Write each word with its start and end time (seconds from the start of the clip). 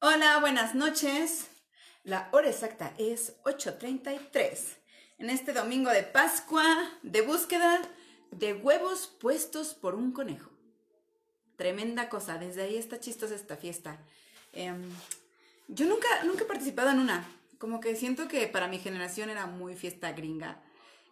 Hola, 0.00 0.40
buenas 0.40 0.74
noches. 0.74 1.48
La 2.04 2.28
hora 2.32 2.50
exacta 2.50 2.92
es 2.98 3.34
8.33. 3.44 4.76
En 5.16 5.30
este 5.30 5.54
domingo 5.54 5.90
de 5.90 6.02
Pascua, 6.02 6.62
de 7.02 7.22
búsqueda 7.22 7.80
de 8.30 8.52
huevos 8.52 9.06
puestos 9.06 9.72
por 9.72 9.94
un 9.94 10.12
conejo. 10.12 10.50
Tremenda 11.56 12.10
cosa, 12.10 12.36
desde 12.36 12.64
ahí 12.64 12.76
está 12.76 13.00
chistosa 13.00 13.34
esta 13.34 13.56
fiesta. 13.56 13.98
Em, 14.52 14.82
yo 15.66 15.86
nunca, 15.86 16.08
nunca 16.24 16.44
he 16.44 16.46
participado 16.46 16.90
en 16.90 16.98
una. 16.98 17.26
Como 17.56 17.80
que 17.80 17.96
siento 17.96 18.28
que 18.28 18.46
para 18.48 18.68
mi 18.68 18.78
generación 18.78 19.30
era 19.30 19.46
muy 19.46 19.76
fiesta 19.76 20.12
gringa. 20.12 20.62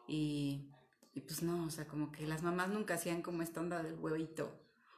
Y, 0.06 0.68
y 1.14 1.22
pues 1.22 1.42
no, 1.42 1.64
o 1.64 1.70
sea, 1.70 1.86
como 1.86 2.12
que 2.12 2.26
las 2.26 2.42
mamás 2.42 2.68
nunca 2.68 2.94
hacían 2.94 3.22
como 3.22 3.40
esta 3.42 3.60
onda 3.60 3.82
del 3.82 3.94
huevito. 3.94 4.52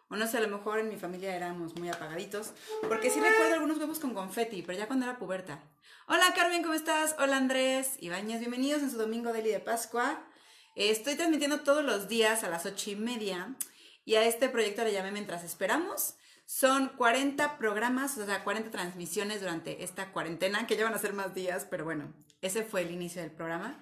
O 0.09 0.17
no 0.17 0.27
sé, 0.29 0.39
a 0.39 0.41
lo 0.41 0.49
mejor 0.49 0.79
en 0.79 0.89
mi 0.89 0.97
familia 0.97 1.35
éramos 1.35 1.75
muy 1.77 1.89
apagaditos. 1.89 2.53
Porque 2.83 3.11
sí 3.11 3.21
recuerdo 3.21 3.55
algunos 3.55 3.79
huevos 3.79 3.99
con 3.99 4.15
confeti, 4.15 4.63
pero 4.63 4.79
ya 4.79 4.87
cuando 4.87 5.07
era 5.07 5.19
puberta. 5.19 5.61
Hola 6.07 6.33
Carmen, 6.35 6.63
¿cómo 6.63 6.75
estás? 6.75 7.17
Hola 7.19 7.37
Andrés, 7.37 7.97
Ibáñez, 7.99 8.39
bienvenidos 8.39 8.83
en 8.83 8.91
su 8.93 8.99
domingo 8.99 9.33
daily 9.33 9.51
de 9.51 9.59
Pascua. 9.59 10.25
Estoy 10.77 11.17
transmitiendo 11.17 11.61
todos 11.61 11.85
los 11.85 12.07
días 12.07 12.45
a 12.45 12.49
las 12.49 12.67
ocho 12.67 12.91
y 12.91 12.97
media. 12.97 13.57
Y 14.05 14.15
a 14.15 14.25
este 14.25 14.49
proyecto 14.49 14.85
le 14.85 14.93
llamé 14.93 15.11
Mientras 15.11 15.43
Esperamos. 15.43 16.15
Son 16.45 16.91
40 16.91 17.59
programas, 17.59 18.17
o 18.19 18.25
sea, 18.25 18.45
40 18.45 18.71
transmisiones 18.71 19.41
durante 19.41 19.83
esta 19.83 20.13
cuarentena, 20.13 20.69
que 20.69 20.77
ya 20.77 20.89
a 20.89 20.99
ser 20.99 21.13
más 21.13 21.35
días, 21.35 21.67
pero 21.69 21.85
bueno, 21.85 22.15
ese 22.41 22.63
fue 22.63 22.83
el 22.83 22.93
inicio 22.93 23.21
del 23.21 23.33
programa. 23.33 23.81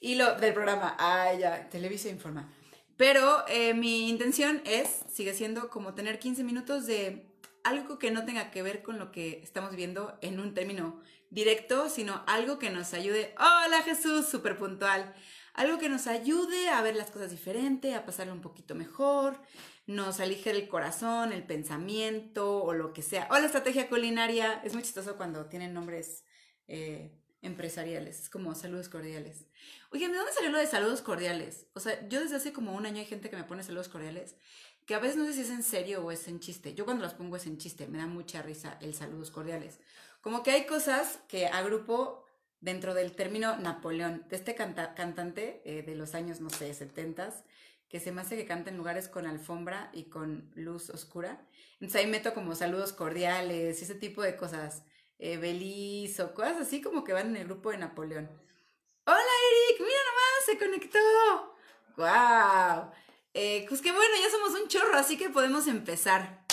Y 0.00 0.14
lo 0.14 0.36
del 0.36 0.54
programa, 0.54 0.96
ah, 0.98 1.34
ya, 1.34 1.68
Televisa 1.68 2.08
Informa. 2.08 2.50
Pero 2.96 3.44
eh, 3.48 3.74
mi 3.74 4.08
intención 4.08 4.62
es, 4.64 4.88
sigue 5.12 5.34
siendo 5.34 5.68
como 5.68 5.94
tener 5.94 6.18
15 6.18 6.44
minutos 6.44 6.86
de 6.86 7.26
algo 7.62 7.98
que 7.98 8.10
no 8.10 8.24
tenga 8.24 8.50
que 8.50 8.62
ver 8.62 8.82
con 8.82 8.98
lo 8.98 9.12
que 9.12 9.40
estamos 9.42 9.74
viendo 9.74 10.16
en 10.22 10.40
un 10.40 10.54
término 10.54 11.00
directo, 11.30 11.90
sino 11.90 12.22
algo 12.26 12.58
que 12.58 12.70
nos 12.70 12.94
ayude. 12.94 13.34
Hola 13.38 13.82
Jesús, 13.82 14.26
súper 14.28 14.56
puntual. 14.56 15.14
Algo 15.52 15.78
que 15.78 15.88
nos 15.88 16.06
ayude 16.06 16.68
a 16.68 16.80
ver 16.82 16.96
las 16.96 17.10
cosas 17.10 17.30
diferente, 17.30 17.94
a 17.94 18.04
pasarlo 18.06 18.32
un 18.32 18.40
poquito 18.40 18.74
mejor, 18.74 19.40
nos 19.86 20.20
aligere 20.20 20.58
el 20.58 20.68
corazón, 20.68 21.32
el 21.32 21.44
pensamiento 21.44 22.62
o 22.62 22.72
lo 22.72 22.92
que 22.92 23.02
sea. 23.02 23.26
Hola 23.30 23.46
estrategia 23.46 23.88
culinaria. 23.88 24.60
Es 24.64 24.74
muy 24.74 24.82
chistoso 24.82 25.16
cuando 25.16 25.46
tienen 25.46 25.74
nombres 25.74 26.24
eh, 26.68 27.12
empresariales, 27.46 28.20
es 28.20 28.30
como 28.30 28.54
saludos 28.54 28.88
cordiales. 28.88 29.46
Oigan, 29.90 30.12
¿de 30.12 30.18
dónde 30.18 30.32
salió 30.32 30.50
lo 30.50 30.58
de 30.58 30.66
saludos 30.66 31.00
cordiales? 31.00 31.66
O 31.74 31.80
sea, 31.80 32.06
yo 32.08 32.20
desde 32.20 32.36
hace 32.36 32.52
como 32.52 32.74
un 32.74 32.86
año 32.86 32.98
hay 32.98 33.06
gente 33.06 33.30
que 33.30 33.36
me 33.36 33.44
pone 33.44 33.62
saludos 33.62 33.88
cordiales, 33.88 34.36
que 34.84 34.94
a 34.94 34.98
veces 34.98 35.16
no 35.16 35.24
sé 35.24 35.32
si 35.32 35.40
es 35.42 35.50
en 35.50 35.62
serio 35.62 36.04
o 36.04 36.10
es 36.10 36.28
en 36.28 36.40
chiste. 36.40 36.74
Yo 36.74 36.84
cuando 36.84 37.04
las 37.04 37.14
pongo 37.14 37.36
es 37.36 37.46
en 37.46 37.58
chiste, 37.58 37.86
me 37.86 37.98
da 37.98 38.06
mucha 38.06 38.42
risa 38.42 38.78
el 38.80 38.94
saludos 38.94 39.30
cordiales. 39.30 39.80
Como 40.20 40.42
que 40.42 40.50
hay 40.50 40.66
cosas 40.66 41.20
que 41.28 41.46
agrupo 41.46 42.24
dentro 42.60 42.94
del 42.94 43.12
término 43.12 43.56
Napoleón, 43.56 44.24
de 44.28 44.36
este 44.36 44.54
cantante 44.54 45.62
eh, 45.64 45.82
de 45.82 45.94
los 45.94 46.14
años, 46.14 46.40
no 46.40 46.50
sé, 46.50 46.72
70 46.72 47.32
que 47.88 48.00
se 48.00 48.12
me 48.12 48.20
hace 48.20 48.36
que 48.36 48.46
canta 48.46 48.70
en 48.70 48.76
lugares 48.76 49.08
con 49.08 49.26
alfombra 49.26 49.90
y 49.92 50.04
con 50.04 50.50
luz 50.54 50.90
oscura. 50.90 51.40
Entonces 51.74 52.00
ahí 52.00 52.06
meto 52.06 52.34
como 52.34 52.54
saludos 52.54 52.92
cordiales 52.92 53.80
y 53.80 53.84
ese 53.84 53.94
tipo 53.94 54.22
de 54.22 54.36
cosas 54.36 54.82
eh, 55.18 55.36
Beliz 55.36 56.18
o 56.20 56.34
cosas 56.34 56.58
así 56.58 56.80
como 56.80 57.04
que 57.04 57.12
van 57.12 57.28
en 57.28 57.36
el 57.36 57.46
grupo 57.46 57.70
de 57.70 57.78
Napoleón. 57.78 58.30
Hola 59.04 59.18
Eric, 59.18 59.80
mira 59.80 59.98
nomás, 60.08 60.44
se 60.44 60.58
conectó. 60.58 61.56
¡Wow! 61.96 62.90
Eh, 63.34 63.66
pues 63.68 63.80
que 63.80 63.92
bueno, 63.92 64.14
ya 64.20 64.30
somos 64.30 64.60
un 64.60 64.68
chorro, 64.68 64.96
así 64.96 65.16
que 65.16 65.30
podemos 65.30 65.66
empezar. 65.66 66.44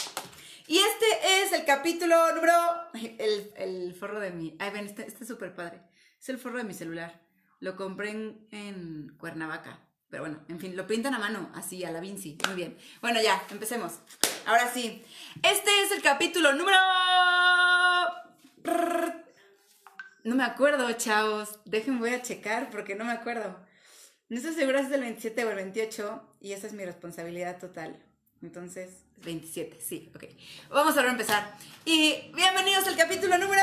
Y 0.68 0.78
este 0.80 1.44
es 1.44 1.52
el 1.52 1.66
capítulo 1.66 2.34
número... 2.36 2.54
El, 2.94 3.54
el 3.58 3.96
forro 3.96 4.20
de 4.20 4.32
mi... 4.32 4.56
Ay, 4.60 4.72
ven, 4.72 4.86
este, 4.86 5.06
este 5.08 5.24
es 5.24 5.28
súper 5.28 5.54
padre. 5.54 5.82
Es 6.20 6.30
el 6.30 6.38
forro 6.38 6.58
de 6.58 6.64
mi 6.64 6.74
celular. 6.74 7.22
Lo 7.60 7.76
compré 7.76 8.12
en, 8.12 8.48
en 8.52 9.16
Cuernavaca. 9.18 9.80
Pero 10.10 10.24
bueno, 10.24 10.44
en 10.48 10.60
fin, 10.60 10.76
lo 10.76 10.86
pintan 10.86 11.16
a 11.16 11.20
mano, 11.20 11.52
así, 11.56 11.84
a 11.84 11.92
la 11.92 12.00
Vinci. 12.00 12.38
Muy 12.46 12.56
bien. 12.56 12.78
Bueno, 13.02 13.22
ya, 13.22 13.46
empecemos. 13.50 13.94
Ahora 14.46 14.72
sí. 14.72 15.04
Este 15.42 15.82
es 15.82 15.92
el 15.92 16.02
capítulo 16.02 16.54
número 16.54 16.78
no 20.24 20.36
me 20.36 20.44
acuerdo, 20.44 20.92
chavos. 20.94 21.60
Déjenme, 21.66 22.00
voy 22.00 22.14
a 22.14 22.22
checar 22.22 22.70
porque 22.70 22.96
no 22.96 23.06
me 23.06 23.12
acuerdo. 23.12 23.58
No 24.30 24.38
estoy 24.38 24.54
segura 24.54 24.80
si 24.80 24.88
es 24.88 24.94
el 24.94 25.02
27 25.02 25.46
o 25.46 25.50
el 25.50 25.56
28 25.56 26.22
y 26.42 26.54
esa 26.54 26.68
es 26.68 26.74
mi 26.74 26.86
responsabilidad 26.86 27.60
total. 27.60 28.02
Entonces, 28.42 29.04
27, 29.24 29.80
sí, 29.80 30.12
ok. 30.16 30.26
Vamos 30.70 30.98
a 30.98 31.10
empezar. 31.10 31.56
Y 31.86 32.32
bienvenidos 32.34 32.88
al 32.88 32.98
capítulo 32.98 33.38
número 33.38 33.62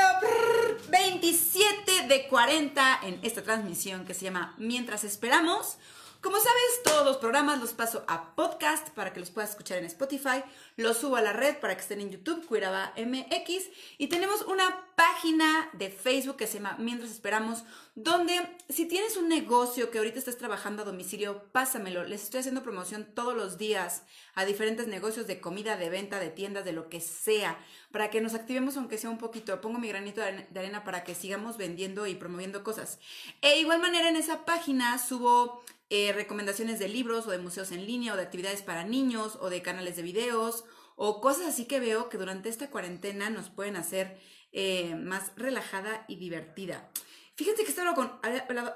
27 0.89 2.07
de 2.07 2.27
40 2.27 2.99
en 3.03 3.19
esta 3.21 3.43
transmisión 3.43 4.05
que 4.05 4.13
se 4.13 4.25
llama 4.25 4.55
Mientras 4.57 5.03
Esperamos. 5.03 5.77
Como 6.21 6.37
sabes, 6.37 6.83
todos 6.83 7.03
los 7.03 7.17
programas 7.17 7.59
los 7.59 7.73
paso 7.73 8.05
a 8.07 8.35
podcast 8.35 8.89
para 8.89 9.11
que 9.11 9.19
los 9.19 9.31
puedas 9.31 9.49
escuchar 9.49 9.79
en 9.79 9.85
Spotify, 9.85 10.43
los 10.77 10.97
subo 10.97 11.15
a 11.15 11.21
la 11.21 11.33
red 11.33 11.57
para 11.57 11.73
que 11.73 11.81
estén 11.81 11.99
en 11.99 12.11
YouTube, 12.11 12.45
Cuiraba 12.45 12.93
MX, 12.95 13.69
y 13.97 14.05
tenemos 14.05 14.43
una 14.43 14.85
página 14.95 15.67
de 15.73 15.89
Facebook 15.89 16.37
que 16.37 16.45
se 16.45 16.59
llama 16.59 16.75
Mientras 16.77 17.09
Esperamos, 17.09 17.63
donde 17.95 18.39
si 18.69 18.85
tienes 18.85 19.17
un 19.17 19.29
negocio 19.29 19.89
que 19.89 19.97
ahorita 19.97 20.19
estás 20.19 20.37
trabajando 20.37 20.83
a 20.83 20.85
domicilio, 20.85 21.43
pásamelo. 21.53 22.03
Les 22.03 22.21
estoy 22.21 22.41
haciendo 22.41 22.61
promoción 22.61 23.07
todos 23.15 23.35
los 23.35 23.57
días 23.57 24.03
a 24.35 24.45
diferentes 24.45 24.85
negocios 24.85 25.25
de 25.25 25.41
comida, 25.41 25.75
de 25.75 25.89
venta, 25.89 26.19
de 26.19 26.29
tiendas, 26.29 26.65
de 26.65 26.71
lo 26.71 26.87
que 26.87 27.01
sea, 27.01 27.57
para 27.91 28.11
que 28.11 28.21
nos 28.21 28.35
activemos 28.35 28.77
aunque 28.77 28.99
sea 28.99 29.09
un 29.09 29.17
poquito. 29.17 29.59
Pongo 29.59 29.79
mi 29.79 29.87
granito 29.87 30.21
de 30.21 30.59
arena 30.59 30.83
para 30.83 31.03
que 31.03 31.15
sigamos 31.15 31.57
vendiendo 31.57 32.05
y 32.05 32.13
promoviendo 32.13 32.63
cosas. 32.63 32.99
E 33.41 33.59
igual 33.59 33.81
manera 33.81 34.07
en 34.07 34.17
esa 34.17 34.45
página 34.45 34.99
subo 34.99 35.63
eh, 35.93 36.13
recomendaciones 36.13 36.79
de 36.79 36.87
libros 36.87 37.27
o 37.27 37.31
de 37.31 37.37
museos 37.37 37.73
en 37.73 37.85
línea 37.85 38.13
o 38.13 38.15
de 38.15 38.23
actividades 38.23 38.61
para 38.61 38.85
niños 38.85 39.37
o 39.41 39.49
de 39.49 39.61
canales 39.61 39.97
de 39.97 40.03
videos 40.03 40.63
o 40.95 41.19
cosas 41.19 41.47
así 41.47 41.65
que 41.65 41.81
veo 41.81 42.07
que 42.07 42.17
durante 42.17 42.47
esta 42.47 42.69
cuarentena 42.69 43.29
nos 43.29 43.49
pueden 43.49 43.75
hacer 43.75 44.17
eh, 44.53 44.95
más 44.95 45.33
relajada 45.35 46.05
y 46.07 46.15
divertida. 46.15 46.89
Fíjense 47.35 47.65
que 47.65 47.71
he 47.73 47.93
con, 47.93 48.09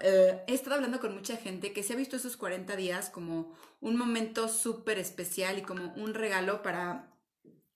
eh, 0.01 0.43
he 0.45 0.53
estado 0.53 0.75
hablando 0.75 0.99
con 0.99 1.13
mucha 1.13 1.37
gente 1.37 1.71
que 1.71 1.83
se 1.83 1.93
ha 1.93 1.95
visto 1.95 2.17
esos 2.17 2.35
40 2.35 2.75
días 2.75 3.09
como 3.09 3.55
un 3.79 3.95
momento 3.95 4.49
súper 4.49 4.99
especial 4.99 5.57
y 5.57 5.61
como 5.61 5.93
un 5.93 6.15
regalo 6.15 6.61
para 6.63 7.15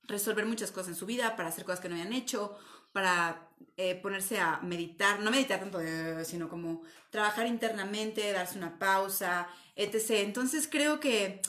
resolver 0.03 0.47
muchas 0.47 0.71
cosas 0.71 0.89
en 0.89 0.95
su 0.95 1.05
vida, 1.05 1.37
para 1.37 1.47
hacer 1.47 1.63
cosas 1.63 1.79
que 1.79 1.87
no 1.87 1.95
habían 1.95 2.11
hecho 2.11 2.57
para 2.91 3.48
eh, 3.77 3.95
ponerse 3.95 4.39
a 4.39 4.59
meditar, 4.61 5.19
no 5.21 5.31
meditar 5.31 5.59
tanto, 5.59 5.79
sino 6.25 6.49
como 6.49 6.81
trabajar 7.09 7.47
internamente, 7.47 8.31
darse 8.31 8.57
una 8.57 8.77
pausa, 8.77 9.47
etc. 9.75 10.11
Entonces 10.21 10.67
creo 10.69 10.99
que 10.99 11.41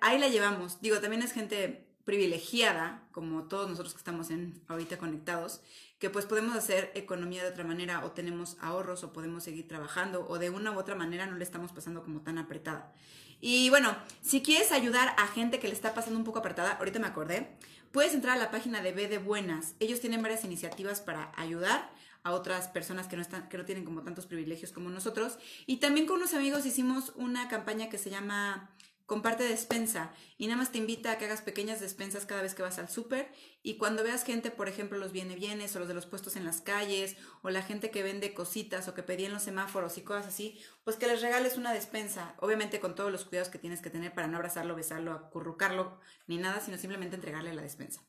ahí 0.00 0.18
la 0.18 0.28
llevamos. 0.28 0.80
Digo, 0.80 1.00
también 1.00 1.22
es 1.22 1.32
gente 1.32 1.86
privilegiada, 2.04 3.02
como 3.10 3.48
todos 3.48 3.68
nosotros 3.68 3.92
que 3.92 3.98
estamos 3.98 4.30
en, 4.30 4.62
ahorita 4.68 4.96
conectados, 4.96 5.60
que 5.98 6.08
pues 6.08 6.24
podemos 6.24 6.56
hacer 6.56 6.92
economía 6.94 7.42
de 7.42 7.50
otra 7.50 7.64
manera 7.64 8.04
o 8.04 8.12
tenemos 8.12 8.56
ahorros 8.60 9.02
o 9.02 9.12
podemos 9.12 9.42
seguir 9.42 9.66
trabajando 9.66 10.26
o 10.28 10.38
de 10.38 10.50
una 10.50 10.70
u 10.72 10.78
otra 10.78 10.94
manera 10.94 11.26
no 11.26 11.36
le 11.36 11.44
estamos 11.44 11.72
pasando 11.72 12.02
como 12.02 12.20
tan 12.20 12.38
apretada. 12.38 12.92
Y 13.40 13.70
bueno, 13.70 13.96
si 14.22 14.42
quieres 14.42 14.72
ayudar 14.72 15.14
a 15.18 15.26
gente 15.26 15.58
que 15.58 15.68
le 15.68 15.74
está 15.74 15.94
pasando 15.94 16.18
un 16.18 16.24
poco 16.24 16.38
apretada, 16.38 16.72
ahorita 16.72 16.98
me 16.98 17.06
acordé, 17.06 17.56
puedes 17.92 18.14
entrar 18.14 18.36
a 18.36 18.40
la 18.40 18.50
página 18.50 18.82
de 18.82 18.92
B 18.92 19.08
de 19.08 19.18
Buenas. 19.18 19.74
Ellos 19.80 20.00
tienen 20.00 20.22
varias 20.22 20.44
iniciativas 20.44 21.00
para 21.00 21.32
ayudar 21.36 21.90
a 22.22 22.32
otras 22.32 22.68
personas 22.68 23.06
que 23.06 23.16
no, 23.16 23.22
están, 23.22 23.48
que 23.48 23.56
no 23.56 23.64
tienen 23.64 23.84
como 23.84 24.02
tantos 24.02 24.26
privilegios 24.26 24.72
como 24.72 24.90
nosotros. 24.90 25.38
Y 25.66 25.76
también 25.76 26.06
con 26.06 26.16
unos 26.16 26.34
amigos 26.34 26.66
hicimos 26.66 27.12
una 27.14 27.48
campaña 27.48 27.88
que 27.88 27.98
se 27.98 28.10
llama 28.10 28.70
comparte 29.06 29.44
despensa 29.44 30.12
y 30.36 30.46
nada 30.48 30.58
más 30.58 30.72
te 30.72 30.78
invita 30.78 31.12
a 31.12 31.18
que 31.18 31.24
hagas 31.24 31.40
pequeñas 31.40 31.80
despensas 31.80 32.26
cada 32.26 32.42
vez 32.42 32.54
que 32.54 32.62
vas 32.62 32.78
al 32.78 32.90
súper 32.90 33.32
y 33.62 33.78
cuando 33.78 34.02
veas 34.02 34.24
gente, 34.24 34.50
por 34.50 34.68
ejemplo, 34.68 34.98
los 34.98 35.12
viene 35.12 35.36
bienes 35.36 35.74
o 35.74 35.78
los 35.78 35.88
de 35.88 35.94
los 35.94 36.06
puestos 36.06 36.36
en 36.36 36.44
las 36.44 36.60
calles 36.60 37.16
o 37.42 37.50
la 37.50 37.62
gente 37.62 37.90
que 37.90 38.02
vende 38.02 38.34
cositas 38.34 38.88
o 38.88 38.94
que 38.94 39.04
pedía 39.04 39.26
en 39.26 39.32
los 39.32 39.42
semáforos 39.42 39.96
y 39.96 40.02
cosas 40.02 40.26
así, 40.26 40.60
pues 40.84 40.96
que 40.96 41.06
les 41.06 41.22
regales 41.22 41.56
una 41.56 41.72
despensa, 41.72 42.34
obviamente 42.38 42.80
con 42.80 42.94
todos 42.94 43.12
los 43.12 43.24
cuidados 43.24 43.48
que 43.48 43.58
tienes 43.58 43.80
que 43.80 43.90
tener 43.90 44.12
para 44.12 44.26
no 44.26 44.36
abrazarlo, 44.36 44.74
besarlo, 44.74 45.12
acurrucarlo 45.12 45.98
ni 46.26 46.36
nada, 46.36 46.60
sino 46.60 46.76
simplemente 46.76 47.14
entregarle 47.14 47.54
la 47.54 47.62
despensa. 47.62 48.02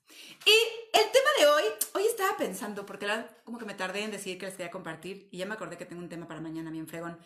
Y 0.45 0.97
el 0.97 1.11
tema 1.11 1.29
de 1.39 1.45
hoy, 1.47 1.63
hoy 1.93 2.05
estaba 2.05 2.37
pensando, 2.37 2.85
porque 2.87 3.07
como 3.43 3.59
que 3.59 3.65
me 3.65 3.75
tardé 3.75 4.03
en 4.03 4.11
decir 4.11 4.39
que 4.39 4.47
les 4.47 4.55
quería 4.55 4.71
compartir 4.71 5.29
y 5.31 5.37
ya 5.37 5.45
me 5.45 5.53
acordé 5.53 5.77
que 5.77 5.85
tengo 5.85 6.01
un 6.01 6.09
tema 6.09 6.27
para 6.27 6.41
mañana 6.41 6.71
bien 6.71 6.87
fregón, 6.87 7.19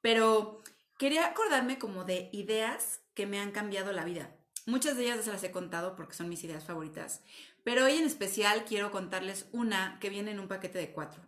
pero 0.00 0.62
quería 0.98 1.26
acordarme 1.26 1.78
como 1.78 2.04
de 2.04 2.28
ideas 2.32 3.00
que 3.14 3.26
me 3.26 3.38
han 3.38 3.52
cambiado 3.52 3.92
la 3.92 4.04
vida. 4.04 4.34
Muchas 4.66 4.96
de 4.96 5.04
ellas 5.04 5.24
se 5.24 5.32
las 5.32 5.44
he 5.44 5.50
contado 5.50 5.94
porque 5.94 6.14
son 6.14 6.28
mis 6.28 6.42
ideas 6.42 6.64
favoritas, 6.64 7.22
pero 7.62 7.84
hoy 7.84 7.92
en 7.92 8.04
especial 8.04 8.64
quiero 8.64 8.90
contarles 8.90 9.46
una 9.52 9.98
que 10.00 10.10
viene 10.10 10.32
en 10.32 10.40
un 10.40 10.48
paquete 10.48 10.78
de 10.78 10.92
cuatro. 10.92 11.22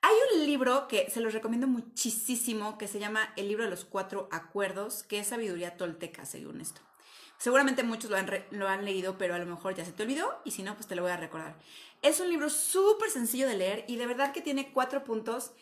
Hay 0.00 0.14
un 0.34 0.46
libro 0.46 0.88
que 0.88 1.08
se 1.10 1.20
los 1.20 1.32
recomiendo 1.32 1.68
muchísimo 1.68 2.76
que 2.76 2.88
se 2.88 2.98
llama 2.98 3.32
El 3.36 3.46
libro 3.46 3.64
de 3.64 3.70
los 3.70 3.84
cuatro 3.84 4.28
acuerdos, 4.32 5.04
que 5.04 5.20
es 5.20 5.28
sabiduría 5.28 5.76
tolteca, 5.76 6.24
según 6.24 6.60
esto. 6.60 6.80
Seguramente 7.38 7.82
muchos 7.82 8.10
lo 8.10 8.16
han, 8.16 8.28
lo 8.50 8.68
han 8.68 8.84
leído, 8.84 9.18
pero 9.18 9.34
a 9.34 9.38
lo 9.38 9.46
mejor 9.46 9.74
ya 9.74 9.84
se 9.84 9.92
te 9.92 10.02
olvidó 10.02 10.40
y 10.44 10.52
si 10.52 10.62
no, 10.62 10.74
pues 10.74 10.86
te 10.86 10.96
lo 10.96 11.02
voy 11.02 11.12
a 11.12 11.16
recordar. 11.16 11.56
Es 12.00 12.18
un 12.20 12.30
libro 12.30 12.50
súper 12.50 13.10
sencillo 13.10 13.46
de 13.46 13.56
leer 13.56 13.84
y 13.86 13.96
de 13.96 14.06
verdad 14.06 14.32
que 14.32 14.40
tiene 14.40 14.72
cuatro 14.72 15.04
puntos 15.04 15.52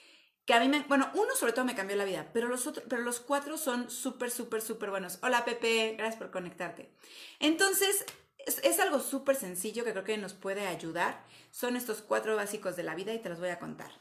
que 0.50 0.54
a 0.54 0.58
mí 0.58 0.66
me, 0.66 0.80
bueno, 0.80 1.08
uno 1.14 1.36
sobre 1.36 1.52
todo 1.52 1.64
me 1.64 1.76
cambió 1.76 1.96
la 1.96 2.04
vida, 2.04 2.28
pero 2.32 2.48
los 2.48 2.66
otros, 2.66 2.84
pero 2.88 3.02
los 3.02 3.20
cuatro 3.20 3.56
son 3.56 3.88
súper, 3.88 4.32
súper, 4.32 4.62
súper 4.62 4.90
buenos. 4.90 5.20
Hola 5.22 5.44
Pepe, 5.44 5.94
gracias 5.96 6.16
por 6.16 6.32
conectarte. 6.32 6.90
Entonces, 7.38 8.04
es, 8.36 8.58
es 8.64 8.80
algo 8.80 8.98
súper 8.98 9.36
sencillo 9.36 9.84
que 9.84 9.92
creo 9.92 10.02
que 10.02 10.18
nos 10.18 10.34
puede 10.34 10.66
ayudar. 10.66 11.24
Son 11.52 11.76
estos 11.76 12.02
cuatro 12.02 12.34
básicos 12.34 12.74
de 12.74 12.82
la 12.82 12.96
vida 12.96 13.14
y 13.14 13.20
te 13.20 13.28
los 13.28 13.38
voy 13.38 13.50
a 13.50 13.60
contar. 13.60 13.92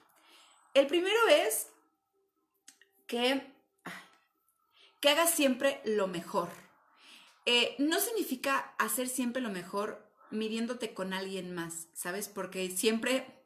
El 0.74 0.88
primero 0.88 1.20
es 1.30 1.68
que, 3.06 3.54
que 5.02 5.10
hagas 5.10 5.30
siempre 5.30 5.82
lo 5.86 6.08
mejor. 6.08 6.50
Eh, 7.46 7.76
no 7.78 8.00
significa 8.00 8.74
hacer 8.80 9.08
siempre 9.08 9.44
lo 9.44 9.52
mejor 9.52 10.04
midiéndote 10.32 10.96
con 10.96 11.14
alguien 11.14 11.54
más, 11.54 11.90
¿sabes? 11.94 12.28
Porque 12.28 12.72
siempre 12.72 13.39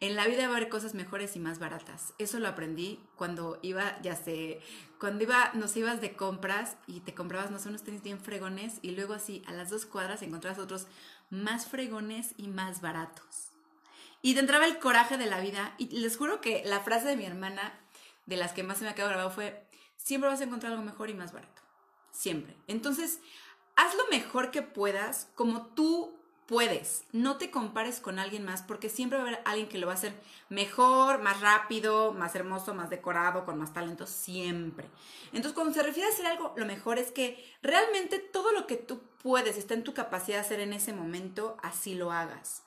en 0.00 0.16
la 0.16 0.26
vida 0.26 0.46
va 0.48 0.54
a 0.54 0.56
haber 0.56 0.68
cosas 0.68 0.94
mejores 0.94 1.36
y 1.36 1.38
más 1.38 1.58
baratas. 1.58 2.14
Eso 2.18 2.38
lo 2.38 2.48
aprendí 2.48 3.00
cuando 3.16 3.58
iba, 3.62 4.00
ya 4.02 4.16
sé, 4.16 4.60
cuando 5.00 5.24
iba, 5.24 5.50
nos 5.54 5.76
ibas 5.76 6.00
de 6.00 6.14
compras 6.14 6.76
y 6.86 7.00
te 7.00 7.14
comprabas, 7.14 7.50
no 7.50 7.58
sé, 7.58 7.68
unos 7.68 7.82
tenis 7.82 8.02
bien 8.02 8.20
fregones 8.20 8.78
y 8.82 8.92
luego 8.92 9.14
así 9.14 9.42
a 9.46 9.52
las 9.52 9.70
dos 9.70 9.86
cuadras 9.86 10.22
encontrabas 10.22 10.58
otros 10.58 10.86
más 11.30 11.66
fregones 11.66 12.34
y 12.36 12.48
más 12.48 12.80
baratos. 12.80 13.52
Y 14.22 14.34
te 14.34 14.40
entraba 14.40 14.66
el 14.66 14.78
coraje 14.78 15.18
de 15.18 15.26
la 15.26 15.40
vida 15.40 15.74
y 15.78 15.88
les 15.98 16.16
juro 16.16 16.40
que 16.40 16.62
la 16.64 16.80
frase 16.80 17.08
de 17.08 17.16
mi 17.16 17.24
hermana, 17.24 17.78
de 18.26 18.36
las 18.36 18.52
que 18.52 18.62
más 18.62 18.78
se 18.78 18.84
me 18.84 18.90
ha 18.90 18.94
quedado 18.94 19.10
grabado, 19.10 19.30
fue, 19.30 19.66
siempre 19.96 20.28
vas 20.28 20.40
a 20.40 20.44
encontrar 20.44 20.72
algo 20.72 20.84
mejor 20.84 21.10
y 21.10 21.14
más 21.14 21.32
barato. 21.32 21.62
Siempre. 22.10 22.56
Entonces, 22.66 23.20
haz 23.76 23.94
lo 23.94 24.06
mejor 24.08 24.50
que 24.50 24.62
puedas 24.62 25.28
como 25.34 25.66
tú 25.66 26.18
puedes. 26.46 27.04
No 27.12 27.36
te 27.36 27.50
compares 27.50 28.00
con 28.00 28.18
alguien 28.18 28.44
más 28.44 28.62
porque 28.62 28.88
siempre 28.88 29.18
va 29.18 29.24
a 29.24 29.26
haber 29.28 29.42
alguien 29.44 29.68
que 29.68 29.78
lo 29.78 29.86
va 29.86 29.94
a 29.94 29.96
hacer 29.96 30.14
mejor, 30.48 31.20
más 31.20 31.40
rápido, 31.40 32.12
más 32.12 32.34
hermoso, 32.34 32.74
más 32.74 32.90
decorado, 32.90 33.44
con 33.44 33.58
más 33.58 33.72
talento, 33.72 34.06
siempre. 34.06 34.88
Entonces, 35.32 35.52
cuando 35.52 35.74
se 35.74 35.82
refiere 35.82 36.08
a 36.08 36.12
hacer 36.12 36.26
algo, 36.26 36.54
lo 36.56 36.66
mejor 36.66 36.98
es 36.98 37.10
que 37.10 37.44
realmente 37.62 38.18
todo 38.18 38.52
lo 38.52 38.66
que 38.66 38.76
tú 38.76 39.00
puedes, 39.22 39.56
está 39.56 39.74
en 39.74 39.84
tu 39.84 39.94
capacidad 39.94 40.38
de 40.38 40.44
hacer 40.44 40.60
en 40.60 40.72
ese 40.72 40.92
momento, 40.92 41.56
así 41.62 41.94
lo 41.94 42.12
hagas. 42.12 42.62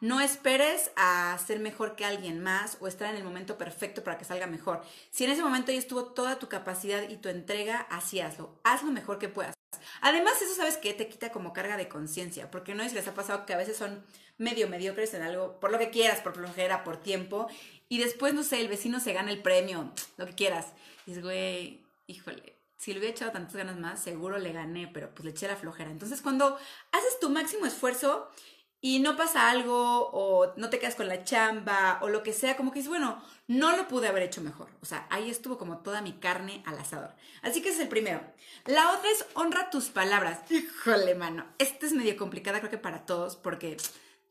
No 0.00 0.20
esperes 0.20 0.90
a 0.96 1.36
ser 1.46 1.60
mejor 1.60 1.94
que 1.94 2.06
alguien 2.06 2.42
más 2.42 2.78
o 2.80 2.86
estar 2.86 3.10
en 3.10 3.16
el 3.16 3.24
momento 3.24 3.58
perfecto 3.58 4.02
para 4.02 4.16
que 4.16 4.24
salga 4.24 4.46
mejor. 4.46 4.82
Si 5.10 5.24
en 5.24 5.30
ese 5.30 5.42
momento 5.42 5.72
ya 5.72 5.78
estuvo 5.78 6.06
toda 6.06 6.38
tu 6.38 6.48
capacidad 6.48 7.06
y 7.08 7.18
tu 7.18 7.28
entrega, 7.28 7.86
así 7.90 8.18
hazlo. 8.18 8.58
Haz 8.64 8.82
lo 8.82 8.92
mejor 8.92 9.18
que 9.18 9.28
puedas. 9.28 9.59
Además, 10.00 10.40
eso 10.42 10.54
sabes 10.54 10.76
que 10.76 10.94
te 10.94 11.08
quita 11.08 11.30
como 11.30 11.52
carga 11.52 11.76
de 11.76 11.88
conciencia, 11.88 12.50
porque 12.50 12.74
no 12.74 12.82
es 12.82 12.92
les 12.92 13.08
ha 13.08 13.14
pasado 13.14 13.46
que 13.46 13.54
a 13.54 13.58
veces 13.58 13.76
son 13.76 14.04
medio 14.38 14.68
mediocres 14.68 15.12
en 15.14 15.22
algo, 15.22 15.60
por 15.60 15.70
lo 15.70 15.78
que 15.78 15.90
quieras, 15.90 16.20
por 16.20 16.34
flojera, 16.34 16.84
por 16.84 16.96
tiempo, 16.96 17.48
y 17.88 17.98
después, 17.98 18.34
no 18.34 18.42
sé, 18.42 18.60
el 18.60 18.68
vecino 18.68 19.00
se 19.00 19.12
gana 19.12 19.30
el 19.30 19.42
premio, 19.42 19.92
lo 20.16 20.26
que 20.26 20.34
quieras. 20.34 20.68
Y 21.06 21.10
dices, 21.10 21.24
güey, 21.24 21.80
híjole, 22.06 22.56
si 22.76 22.92
le 22.92 23.00
hubiera 23.00 23.14
echado 23.14 23.32
tantas 23.32 23.56
ganas 23.56 23.78
más, 23.78 24.02
seguro 24.02 24.38
le 24.38 24.52
gané, 24.52 24.88
pero 24.88 25.10
pues 25.10 25.24
le 25.24 25.32
eché 25.32 25.46
la 25.46 25.56
flojera. 25.56 25.90
Entonces, 25.90 26.22
cuando 26.22 26.56
haces 26.92 27.20
tu 27.20 27.28
máximo 27.28 27.66
esfuerzo 27.66 28.30
y 28.80 29.00
no 29.00 29.16
pasa 29.16 29.50
algo 29.50 30.10
o 30.12 30.54
no 30.56 30.70
te 30.70 30.78
quedas 30.78 30.94
con 30.94 31.08
la 31.08 31.24
chamba 31.24 31.98
o 32.02 32.08
lo 32.08 32.22
que 32.22 32.32
sea, 32.32 32.56
como 32.56 32.72
que 32.72 32.78
dices, 32.78 32.88
bueno, 32.88 33.22
no 33.46 33.76
lo 33.76 33.88
pude 33.88 34.08
haber 34.08 34.22
hecho 34.22 34.40
mejor. 34.40 34.68
O 34.80 34.86
sea, 34.86 35.06
ahí 35.10 35.28
estuvo 35.28 35.58
como 35.58 35.78
toda 35.78 36.00
mi 36.00 36.14
carne 36.14 36.62
al 36.64 36.78
asador. 36.78 37.10
Así 37.42 37.60
que 37.60 37.68
ese 37.68 37.78
es 37.78 37.82
el 37.82 37.88
primero. 37.88 38.22
La 38.66 38.92
otra 38.92 39.10
es 39.10 39.26
honra 39.34 39.70
tus 39.70 39.88
palabras. 39.88 40.50
Híjole, 40.50 41.14
mano. 41.14 41.44
Esta 41.58 41.86
es 41.86 41.92
medio 41.92 42.16
complicada 42.16 42.60
creo 42.60 42.70
que 42.70 42.78
para 42.78 43.04
todos 43.04 43.36
porque 43.36 43.76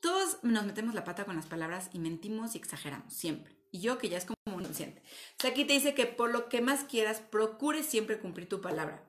todos 0.01 0.37
nos 0.43 0.65
metemos 0.65 0.95
la 0.95 1.03
pata 1.03 1.25
con 1.25 1.35
las 1.35 1.45
palabras 1.45 1.89
y 1.93 1.99
mentimos 1.99 2.55
y 2.55 2.57
exageramos 2.57 3.13
siempre. 3.13 3.55
Y 3.71 3.81
yo 3.81 3.99
que 3.99 4.09
ya 4.09 4.17
es 4.17 4.25
como 4.25 4.37
un 4.47 4.61
inconsciente. 4.61 5.01
O 5.37 5.41
sea, 5.41 5.51
aquí 5.51 5.65
te 5.65 5.73
dice 5.73 5.93
que 5.93 6.07
por 6.07 6.31
lo 6.31 6.49
que 6.49 6.61
más 6.61 6.85
quieras, 6.85 7.19
procure 7.19 7.83
siempre 7.83 8.19
cumplir 8.19 8.49
tu 8.49 8.61
palabra. 8.61 9.03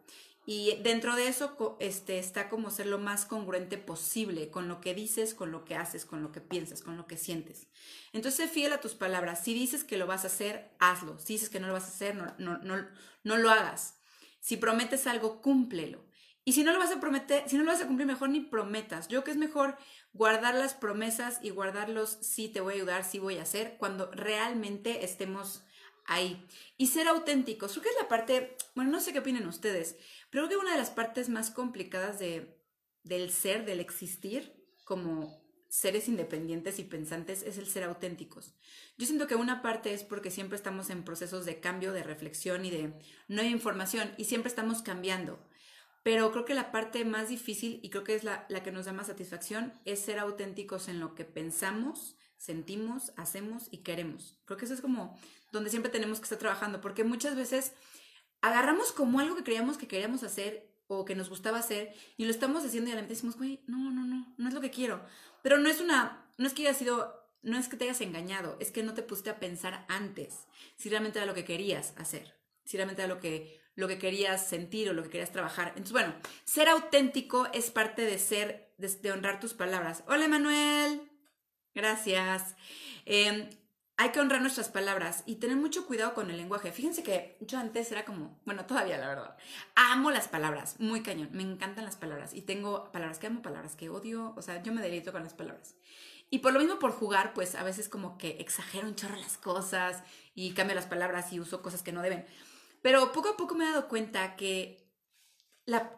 Y 0.46 0.76
dentro 0.82 1.16
de 1.16 1.28
eso 1.28 1.76
este, 1.81 2.19
está 2.19 2.48
como 2.48 2.70
ser 2.70 2.87
lo 2.87 2.98
más 2.98 3.25
congruente 3.25 3.78
posible 3.78 4.50
con 4.50 4.69
lo 4.69 4.81
que 4.81 4.94
dices, 4.94 5.34
con 5.34 5.52
lo 5.52 5.64
que 5.64 5.76
haces, 5.76 6.04
con 6.04 6.22
lo 6.22 6.32
que 6.32 6.40
piensas, 6.40 6.82
con 6.82 6.96
lo 6.96 7.06
que 7.06 7.16
sientes. 7.16 7.69
Entonces, 8.12 8.50
fiel 8.50 8.72
a 8.72 8.81
tus 8.81 8.94
palabras. 8.94 9.44
Si 9.44 9.54
dices 9.54 9.84
que 9.84 9.98
lo 9.98 10.06
vas 10.06 10.25
a 10.25 10.28
hacer, 10.28 10.70
hazlo. 10.78 11.19
Si 11.19 11.34
dices 11.34 11.50
que 11.50 11.60
no 11.60 11.66
lo 11.66 11.75
vas 11.75 11.84
a 11.84 11.88
hacer, 11.88 12.16
no, 12.16 12.34
no, 12.38 12.58
no, 12.58 12.87
no 13.22 13.37
lo 13.37 13.50
hagas. 13.50 13.98
Si 14.40 14.56
prometes 14.56 15.06
algo, 15.06 15.42
cúmplelo. 15.42 16.02
Y 16.44 16.52
si 16.52 16.64
no 16.64 16.72
lo 16.72 16.78
vas 16.78 16.90
a 16.90 17.00
prometer, 17.00 17.48
si 17.48 17.56
no 17.56 17.64
lo 17.64 17.70
vas 17.70 17.82
a 17.82 17.87
cumplir, 17.87 18.06
mejor 18.06 18.31
ni 18.31 18.40
prometas. 18.40 19.08
Yo 19.08 19.20
creo 19.20 19.25
que 19.25 19.31
es 19.32 19.37
mejor 19.37 19.76
guardar 20.12 20.54
las 20.54 20.75
promesas 20.75 21.38
y 21.42 21.50
guardarlos 21.50 22.19
sí 22.22 22.48
te 22.48 22.60
voy 22.60 22.72
a 22.72 22.76
ayudar, 22.76 23.04
sí 23.04 23.19
voy 23.19 23.37
a 23.37 23.42
hacer, 23.42 23.76
cuando 23.78 24.10
realmente 24.10 25.04
estemos 25.04 25.62
ahí. 26.06 26.44
Y 26.76 26.88
ser 26.88 27.08
auténticos. 27.08 27.72
Creo 27.72 27.82
que 27.82 27.88
es 27.90 27.96
la 28.00 28.08
parte, 28.08 28.56
bueno, 28.75 28.90
no 28.90 29.00
sé 29.00 29.12
qué 29.12 29.20
opinan 29.20 29.46
ustedes, 29.46 29.96
creo 30.30 30.48
que 30.48 30.56
una 30.56 30.72
de 30.72 30.78
las 30.78 30.90
partes 30.90 31.28
más 31.28 31.50
complicadas 31.50 32.18
de, 32.18 32.58
del 33.02 33.30
ser, 33.30 33.64
del 33.64 33.80
existir, 33.80 34.52
como 34.84 35.40
seres 35.68 36.08
independientes 36.08 36.78
y 36.78 36.84
pensantes, 36.84 37.42
es 37.42 37.56
el 37.58 37.66
ser 37.66 37.84
auténticos. 37.84 38.54
Yo 38.98 39.06
siento 39.06 39.26
que 39.26 39.36
una 39.36 39.62
parte 39.62 39.94
es 39.94 40.02
porque 40.02 40.30
siempre 40.30 40.56
estamos 40.56 40.90
en 40.90 41.04
procesos 41.04 41.44
de 41.44 41.60
cambio, 41.60 41.92
de 41.92 42.02
reflexión 42.02 42.64
y 42.64 42.70
de 42.70 42.92
nueva 43.28 43.50
información, 43.50 44.12
y 44.16 44.24
siempre 44.24 44.48
estamos 44.48 44.82
cambiando. 44.82 45.38
Pero 46.02 46.32
creo 46.32 46.44
que 46.44 46.54
la 46.54 46.72
parte 46.72 47.04
más 47.04 47.28
difícil, 47.28 47.78
y 47.82 47.90
creo 47.90 48.04
que 48.04 48.14
es 48.14 48.24
la, 48.24 48.46
la 48.48 48.62
que 48.62 48.72
nos 48.72 48.86
da 48.86 48.92
más 48.92 49.08
satisfacción, 49.08 49.78
es 49.84 50.00
ser 50.00 50.18
auténticos 50.18 50.88
en 50.88 50.98
lo 50.98 51.14
que 51.14 51.24
pensamos, 51.24 52.16
sentimos, 52.36 53.12
hacemos 53.16 53.68
y 53.70 53.78
queremos. 53.78 54.40
Creo 54.46 54.56
que 54.56 54.64
eso 54.64 54.74
es 54.74 54.80
como 54.80 55.18
donde 55.52 55.70
siempre 55.70 55.92
tenemos 55.92 56.18
que 56.18 56.24
estar 56.24 56.38
trabajando, 56.38 56.80
porque 56.80 57.04
muchas 57.04 57.36
veces 57.36 57.74
agarramos 58.42 58.92
como 58.92 59.20
algo 59.20 59.37
que 59.37 59.44
creíamos 59.44 59.78
que 59.78 59.88
queríamos 59.88 60.22
hacer 60.22 60.70
o 60.87 61.04
que 61.04 61.14
nos 61.14 61.28
gustaba 61.28 61.58
hacer 61.58 61.94
y 62.16 62.25
lo 62.25 62.31
estamos 62.31 62.64
haciendo 62.64 62.90
y 62.90 62.92
a 62.92 62.96
la 62.96 63.02
decimos, 63.02 63.37
güey, 63.37 63.60
no, 63.66 63.90
no, 63.90 64.04
no, 64.04 64.34
no 64.37 64.48
es 64.48 64.54
lo 64.54 64.60
que 64.60 64.70
quiero. 64.70 65.04
Pero 65.42 65.58
no 65.58 65.69
es 65.69 65.81
una, 65.81 66.26
no 66.37 66.46
es 66.46 66.52
que 66.52 66.62
haya 66.62 66.76
sido, 66.76 67.28
no 67.42 67.58
es 67.58 67.69
que 67.69 67.76
te 67.76 67.84
hayas 67.84 68.00
engañado, 68.00 68.56
es 68.60 68.70
que 68.70 68.82
no 68.82 68.94
te 68.94 69.02
pusiste 69.02 69.31
a 69.31 69.38
pensar 69.38 69.87
antes 69.88 70.46
si 70.76 70.88
realmente 70.88 71.19
era 71.19 71.26
lo 71.26 71.34
que 71.34 71.44
querías 71.44 71.94
hacer, 71.96 72.34
si 72.64 72.76
realmente 72.76 73.02
era 73.02 73.14
lo 73.14 73.20
que, 73.20 73.60
lo 73.76 73.88
que 73.88 73.98
querías 73.98 74.48
sentir 74.48 74.90
o 74.90 74.92
lo 74.92 75.04
que 75.04 75.10
querías 75.10 75.32
trabajar. 75.32 75.69
Entonces, 75.69 75.92
bueno, 75.92 76.14
ser 76.44 76.69
auténtico 76.69 77.46
es 77.52 77.70
parte 77.70 78.02
de 78.02 78.19
ser, 78.19 78.75
de, 78.78 79.12
honrar 79.12 79.38
tus 79.40 79.54
palabras. 79.54 80.02
Hola, 80.09 80.28
Manuel. 80.28 81.02
Gracias. 81.73 82.56
Em, 83.04 83.49
hay 84.00 84.12
que 84.12 84.21
honrar 84.21 84.40
nuestras 84.40 84.71
palabras 84.71 85.25
y 85.26 85.35
tener 85.37 85.59
mucho 85.59 85.87
cuidado 85.87 86.14
con 86.14 86.30
el 86.30 86.38
lenguaje. 86.38 86.73
Fíjense 86.73 87.02
que 87.02 87.37
yo 87.40 87.59
antes 87.59 87.92
era 87.92 88.07
como, 88.07 88.40
bueno, 88.47 88.64
todavía 88.64 88.97
la 88.97 89.09
verdad, 89.09 89.37
amo 89.75 90.11
las 90.11 90.26
palabras, 90.26 90.80
muy 90.80 91.02
cañón, 91.02 91.28
me 91.33 91.42
encantan 91.42 91.85
las 91.85 91.97
palabras 91.97 92.33
y 92.33 92.40
tengo 92.40 92.90
palabras 92.92 93.19
que 93.19 93.26
amo, 93.26 93.42
palabras 93.42 93.76
que 93.76 93.90
odio, 93.90 94.33
o 94.38 94.40
sea, 94.40 94.62
yo 94.62 94.73
me 94.73 94.80
deleito 94.80 95.12
con 95.12 95.23
las 95.23 95.35
palabras. 95.35 95.75
Y 96.30 96.38
por 96.38 96.54
lo 96.54 96.61
mismo 96.61 96.78
por 96.78 96.92
jugar, 96.92 97.35
pues 97.35 97.54
a 97.54 97.62
veces 97.62 97.90
como 97.90 98.16
que 98.16 98.38
exagero 98.40 98.88
un 98.88 98.95
chorro 98.95 99.16
las 99.16 99.37
cosas 99.37 100.02
y 100.35 100.54
cambio 100.54 100.76
las 100.76 100.87
palabras 100.87 101.30
y 101.35 101.38
uso 101.38 101.61
cosas 101.61 101.83
que 101.83 101.92
no 101.92 102.00
deben. 102.00 102.25
Pero 102.80 103.12
poco 103.12 103.28
a 103.28 103.37
poco 103.37 103.54
me 103.54 103.64
he 103.64 103.71
dado 103.71 103.87
cuenta 103.87 104.35
que 104.35 104.88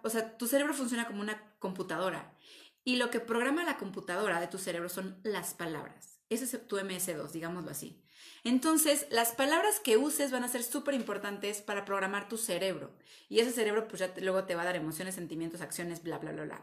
o 0.03 0.11
sea, 0.11 0.37
tu 0.37 0.49
cerebro 0.49 0.75
funciona 0.75 1.07
como 1.07 1.21
una 1.21 1.55
computadora 1.61 2.35
y 2.83 2.97
lo 2.97 3.11
que 3.11 3.21
programa 3.21 3.63
la 3.63 3.79
computadora 3.79 4.41
de 4.41 4.49
tu 4.49 4.59
cerebro 4.59 4.89
son 4.89 5.21
las 5.23 5.55
palabras. 5.55 6.19
Ese 6.33 6.45
es 6.45 6.67
tu 6.67 6.79
MS2, 6.79 7.31
digámoslo 7.31 7.71
así. 7.71 8.01
Entonces, 8.43 9.07
las 9.11 9.33
palabras 9.33 9.81
que 9.81 9.99
uses 9.99 10.31
van 10.31 10.45
a 10.45 10.49
ser 10.49 10.65
súper 10.65 10.95
importantes 10.95 11.61
para 11.61 11.85
programar 11.85 12.29
tu 12.29 12.39
cerebro. 12.39 12.91
Y 13.29 13.41
ese 13.41 13.53
cerebro, 13.53 13.87
pues 13.87 14.01
ya 14.01 14.13
luego 14.17 14.45
te 14.45 14.55
va 14.55 14.63
a 14.63 14.65
dar 14.65 14.77
emociones, 14.77 15.15
sentimientos, 15.15 15.61
acciones, 15.61 16.03
bla, 16.03 16.19
bla, 16.19 16.33
bla, 16.33 16.45
bla. 16.45 16.63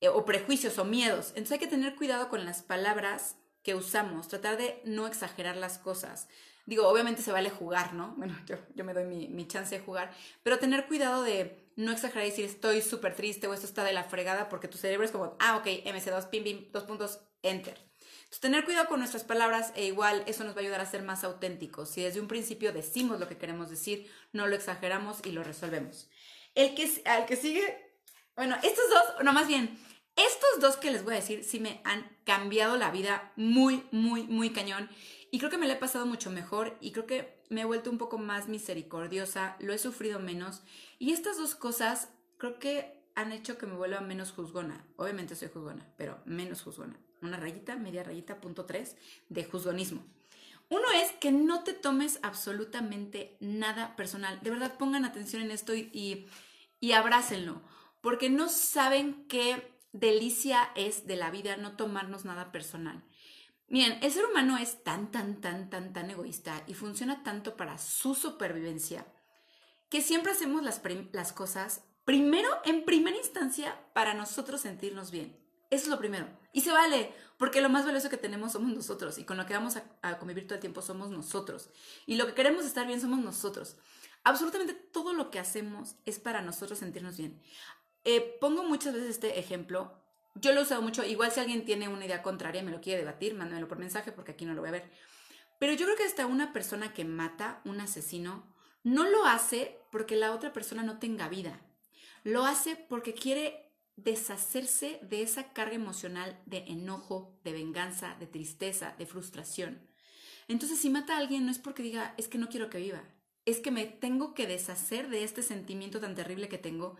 Eh, 0.00 0.08
o 0.08 0.24
prejuicios 0.24 0.78
o 0.78 0.84
miedos. 0.84 1.30
Entonces 1.30 1.52
hay 1.52 1.58
que 1.58 1.66
tener 1.66 1.96
cuidado 1.96 2.28
con 2.28 2.44
las 2.44 2.62
palabras 2.62 3.36
que 3.64 3.74
usamos, 3.74 4.28
tratar 4.28 4.56
de 4.56 4.80
no 4.84 5.06
exagerar 5.08 5.56
las 5.56 5.78
cosas. 5.78 6.28
Digo, 6.64 6.86
obviamente 6.86 7.22
se 7.22 7.32
vale 7.32 7.50
jugar, 7.50 7.94
¿no? 7.94 8.14
Bueno, 8.16 8.36
yo, 8.46 8.84
me 8.84 8.94
doy 8.94 9.04
mi, 9.04 9.28
mi 9.28 9.48
chance 9.48 9.76
de 9.76 9.84
jugar, 9.84 10.12
pero 10.44 10.58
tener 10.58 10.86
cuidado 10.86 11.24
de 11.24 11.70
no 11.74 11.90
exagerar 11.90 12.24
y 12.24 12.30
decir 12.30 12.44
estoy 12.44 12.82
súper 12.82 13.16
triste 13.16 13.48
o 13.48 13.54
esto 13.54 13.66
está 13.66 13.82
de 13.82 13.92
la 13.92 14.04
fregada 14.04 14.48
porque 14.48 14.68
tu 14.68 14.78
cerebro 14.78 15.04
es 15.04 15.10
como, 15.10 15.36
ah, 15.40 15.56
ok, 15.56 15.66
MC2, 15.66 16.30
pim, 16.30 16.44
pim, 16.44 16.72
dos 16.72 16.84
puntos, 16.84 17.20
enter 17.42 17.91
tener 18.40 18.64
cuidado 18.64 18.88
con 18.88 18.98
nuestras 18.98 19.24
palabras 19.24 19.72
e 19.76 19.84
igual 19.84 20.24
eso 20.26 20.44
nos 20.44 20.54
va 20.54 20.60
a 20.60 20.62
ayudar 20.62 20.80
a 20.80 20.86
ser 20.86 21.02
más 21.02 21.24
auténticos. 21.24 21.90
Si 21.90 22.02
desde 22.02 22.20
un 22.20 22.28
principio 22.28 22.72
decimos 22.72 23.20
lo 23.20 23.28
que 23.28 23.36
queremos 23.36 23.70
decir, 23.70 24.10
no 24.32 24.46
lo 24.46 24.56
exageramos 24.56 25.18
y 25.24 25.32
lo 25.32 25.44
resolvemos. 25.44 26.08
El 26.54 26.74
que, 26.74 27.02
al 27.04 27.26
que 27.26 27.36
sigue, 27.36 27.62
bueno, 28.36 28.56
estos 28.62 28.84
dos, 28.88 29.24
no 29.24 29.32
más 29.32 29.48
bien, 29.48 29.78
estos 30.16 30.60
dos 30.60 30.76
que 30.76 30.90
les 30.90 31.04
voy 31.04 31.14
a 31.14 31.20
decir 31.20 31.44
sí 31.44 31.60
me 31.60 31.80
han 31.84 32.04
cambiado 32.24 32.76
la 32.76 32.90
vida 32.90 33.32
muy, 33.36 33.86
muy, 33.92 34.24
muy 34.24 34.50
cañón. 34.50 34.90
Y 35.30 35.38
creo 35.38 35.50
que 35.50 35.58
me 35.58 35.66
lo 35.66 35.72
he 35.72 35.76
pasado 35.76 36.04
mucho 36.06 36.30
mejor 36.30 36.76
y 36.80 36.92
creo 36.92 37.06
que 37.06 37.42
me 37.48 37.62
he 37.62 37.66
vuelto 37.66 37.90
un 37.90 37.98
poco 37.98 38.18
más 38.18 38.48
misericordiosa, 38.48 39.56
lo 39.60 39.72
he 39.72 39.78
sufrido 39.78 40.20
menos. 40.20 40.62
Y 40.98 41.12
estas 41.12 41.38
dos 41.38 41.54
cosas 41.54 42.10
creo 42.38 42.58
que 42.58 43.02
han 43.14 43.32
hecho 43.32 43.58
que 43.58 43.66
me 43.66 43.74
vuelva 43.76 44.00
menos 44.00 44.32
juzgona. 44.32 44.86
Obviamente 44.96 45.36
soy 45.36 45.48
juzgona, 45.48 45.86
pero 45.96 46.20
menos 46.24 46.62
juzgona. 46.62 46.98
Una 47.22 47.38
rayita, 47.38 47.76
media 47.76 48.02
rayita, 48.02 48.40
punto 48.40 48.66
tres 48.66 48.96
de 49.28 49.44
juzgonismo. 49.44 50.04
Uno 50.68 50.90
es 50.94 51.12
que 51.12 51.30
no 51.30 51.64
te 51.64 51.74
tomes 51.74 52.18
absolutamente 52.22 53.36
nada 53.40 53.94
personal. 53.94 54.40
De 54.42 54.50
verdad, 54.50 54.76
pongan 54.78 55.04
atención 55.04 55.42
en 55.42 55.50
esto 55.50 55.74
y, 55.74 56.26
y, 56.80 56.92
abrácenlo, 56.92 57.60
porque 58.00 58.30
no 58.30 58.48
saben 58.48 59.26
qué 59.28 59.70
delicia 59.92 60.70
es 60.74 61.06
de 61.06 61.16
la 61.16 61.30
vida 61.30 61.56
no 61.56 61.76
tomarnos 61.76 62.24
nada 62.24 62.52
personal. 62.52 63.04
Miren, 63.68 63.98
el 64.02 64.10
ser 64.10 64.24
humano 64.24 64.56
es 64.56 64.82
tan, 64.82 65.10
tan, 65.10 65.40
tan, 65.40 65.70
tan, 65.70 65.92
tan 65.92 66.10
egoísta 66.10 66.64
y 66.66 66.74
funciona 66.74 67.22
tanto 67.22 67.56
para 67.56 67.78
su 67.78 68.14
supervivencia 68.14 69.06
que 69.90 70.00
siempre 70.00 70.32
hacemos 70.32 70.62
las, 70.62 70.80
las 71.12 71.34
cosas 71.34 71.84
primero, 72.04 72.48
en 72.64 72.84
primera 72.86 73.16
instancia, 73.16 73.78
para 73.92 74.14
nosotros 74.14 74.62
sentirnos 74.62 75.10
bien. 75.10 75.38
Eso 75.70 75.84
es 75.84 75.88
lo 75.88 75.98
primero. 75.98 76.26
Y 76.52 76.60
se 76.60 76.70
vale, 76.70 77.12
porque 77.38 77.60
lo 77.60 77.68
más 77.68 77.84
valioso 77.84 78.10
que 78.10 78.18
tenemos 78.18 78.52
somos 78.52 78.72
nosotros 78.72 79.18
y 79.18 79.24
con 79.24 79.36
lo 79.36 79.46
que 79.46 79.54
vamos 79.54 79.76
a, 79.76 80.18
convivir 80.18 80.46
todo 80.46 80.56
el 80.56 80.60
tiempo 80.60 80.82
somos 80.82 81.10
nosotros. 81.10 81.70
Y 82.06 82.16
lo 82.16 82.26
que 82.26 82.34
queremos 82.34 82.64
estar 82.64 82.86
bien 82.86 83.00
somos 83.00 83.18
nosotros. 83.20 83.76
Absolutamente 84.22 84.74
todo 84.74 85.14
lo 85.14 85.30
que 85.30 85.38
hacemos 85.38 85.96
es 86.04 86.18
para 86.18 86.42
nosotros 86.42 86.78
sentirnos 86.78 87.16
bien. 87.16 87.40
Eh, 88.04 88.36
pongo 88.40 88.64
muchas 88.64 88.94
veces 88.94 89.10
este 89.10 89.38
ejemplo. 89.38 89.92
Yo 90.34 90.52
lo 90.52 90.60
he 90.60 90.62
usado 90.62 90.82
mucho. 90.82 91.02
Igual 91.04 91.32
si 91.32 91.40
alguien 91.40 91.64
tiene 91.64 91.88
una 91.88 92.04
idea 92.04 92.22
contraria, 92.22 92.62
me 92.62 92.70
lo 92.70 92.80
quiere 92.80 93.00
debatir, 93.00 93.34
mándamelo 93.34 93.66
por 93.66 93.78
mensaje 93.78 94.12
porque 94.12 94.32
aquí 94.32 94.44
no 94.44 94.54
lo 94.54 94.60
voy 94.60 94.68
a 94.68 94.72
ver. 94.72 94.90
Pero 95.58 95.72
yo 95.72 95.86
creo 95.86 95.96
que 95.96 96.04
hasta 96.04 96.26
una 96.26 96.52
persona 96.52 96.92
que 96.92 97.04
mata, 97.04 97.60
un 97.64 97.80
asesino, 97.80 98.44
no 98.84 99.08
lo 99.08 99.24
hace 99.24 99.78
porque 99.90 100.16
la 100.16 100.32
otra 100.32 100.52
persona 100.52 100.82
no 100.82 100.98
tenga 100.98 101.28
vida. 101.28 101.60
Lo 102.24 102.44
hace 102.44 102.76
porque 102.76 103.14
quiere 103.14 103.61
deshacerse 103.96 104.98
de 105.02 105.22
esa 105.22 105.52
carga 105.52 105.74
emocional 105.74 106.40
de 106.46 106.58
enojo, 106.68 107.38
de 107.44 107.52
venganza, 107.52 108.16
de 108.18 108.26
tristeza, 108.26 108.94
de 108.98 109.06
frustración. 109.06 109.86
Entonces, 110.48 110.78
si 110.78 110.90
mata 110.90 111.14
a 111.14 111.18
alguien 111.18 111.44
no 111.44 111.52
es 111.52 111.58
porque 111.58 111.82
diga, 111.82 112.14
es 112.16 112.28
que 112.28 112.38
no 112.38 112.48
quiero 112.48 112.70
que 112.70 112.78
viva, 112.78 113.04
es 113.44 113.58
que 113.58 113.70
me 113.70 113.86
tengo 113.86 114.34
que 114.34 114.46
deshacer 114.46 115.08
de 115.08 115.24
este 115.24 115.42
sentimiento 115.42 116.00
tan 116.00 116.14
terrible 116.14 116.48
que 116.48 116.58
tengo 116.58 116.96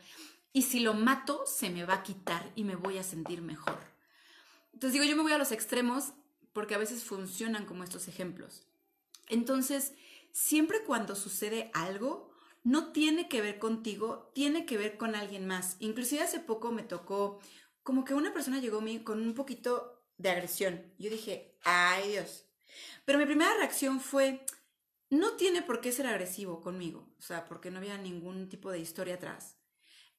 y 0.52 0.62
si 0.62 0.80
lo 0.80 0.94
mato, 0.94 1.44
se 1.46 1.70
me 1.70 1.84
va 1.84 1.94
a 1.94 2.02
quitar 2.02 2.52
y 2.54 2.64
me 2.64 2.76
voy 2.76 2.98
a 2.98 3.02
sentir 3.02 3.40
mejor. 3.40 3.78
Entonces 4.74 4.92
digo, 4.92 5.04
yo 5.04 5.16
me 5.16 5.22
voy 5.22 5.32
a 5.32 5.38
los 5.38 5.52
extremos 5.52 6.12
porque 6.52 6.74
a 6.74 6.78
veces 6.78 7.04
funcionan 7.04 7.64
como 7.64 7.84
estos 7.84 8.08
ejemplos. 8.08 8.66
Entonces, 9.28 9.94
siempre 10.32 10.82
cuando 10.84 11.14
sucede 11.14 11.70
algo, 11.72 12.31
no 12.64 12.92
tiene 12.92 13.28
que 13.28 13.40
ver 13.40 13.58
contigo, 13.58 14.30
tiene 14.34 14.66
que 14.66 14.78
ver 14.78 14.96
con 14.96 15.14
alguien 15.14 15.46
más. 15.46 15.76
Inclusive 15.80 16.22
hace 16.22 16.40
poco 16.40 16.70
me 16.70 16.82
tocó 16.82 17.40
como 17.82 18.04
que 18.04 18.14
una 18.14 18.32
persona 18.32 18.60
llegó 18.60 18.78
a 18.78 18.82
mí 18.82 19.00
con 19.02 19.20
un 19.20 19.34
poquito 19.34 20.04
de 20.18 20.30
agresión. 20.30 20.92
Yo 20.98 21.10
dije, 21.10 21.58
ay 21.64 22.10
Dios. 22.12 22.46
Pero 23.04 23.18
mi 23.18 23.26
primera 23.26 23.54
reacción 23.56 24.00
fue, 24.00 24.44
no 25.10 25.32
tiene 25.32 25.62
por 25.62 25.80
qué 25.80 25.92
ser 25.92 26.06
agresivo 26.06 26.60
conmigo, 26.60 27.12
o 27.18 27.22
sea, 27.22 27.44
porque 27.46 27.70
no 27.70 27.78
había 27.78 27.98
ningún 27.98 28.48
tipo 28.48 28.70
de 28.70 28.78
historia 28.78 29.16
atrás. 29.16 29.56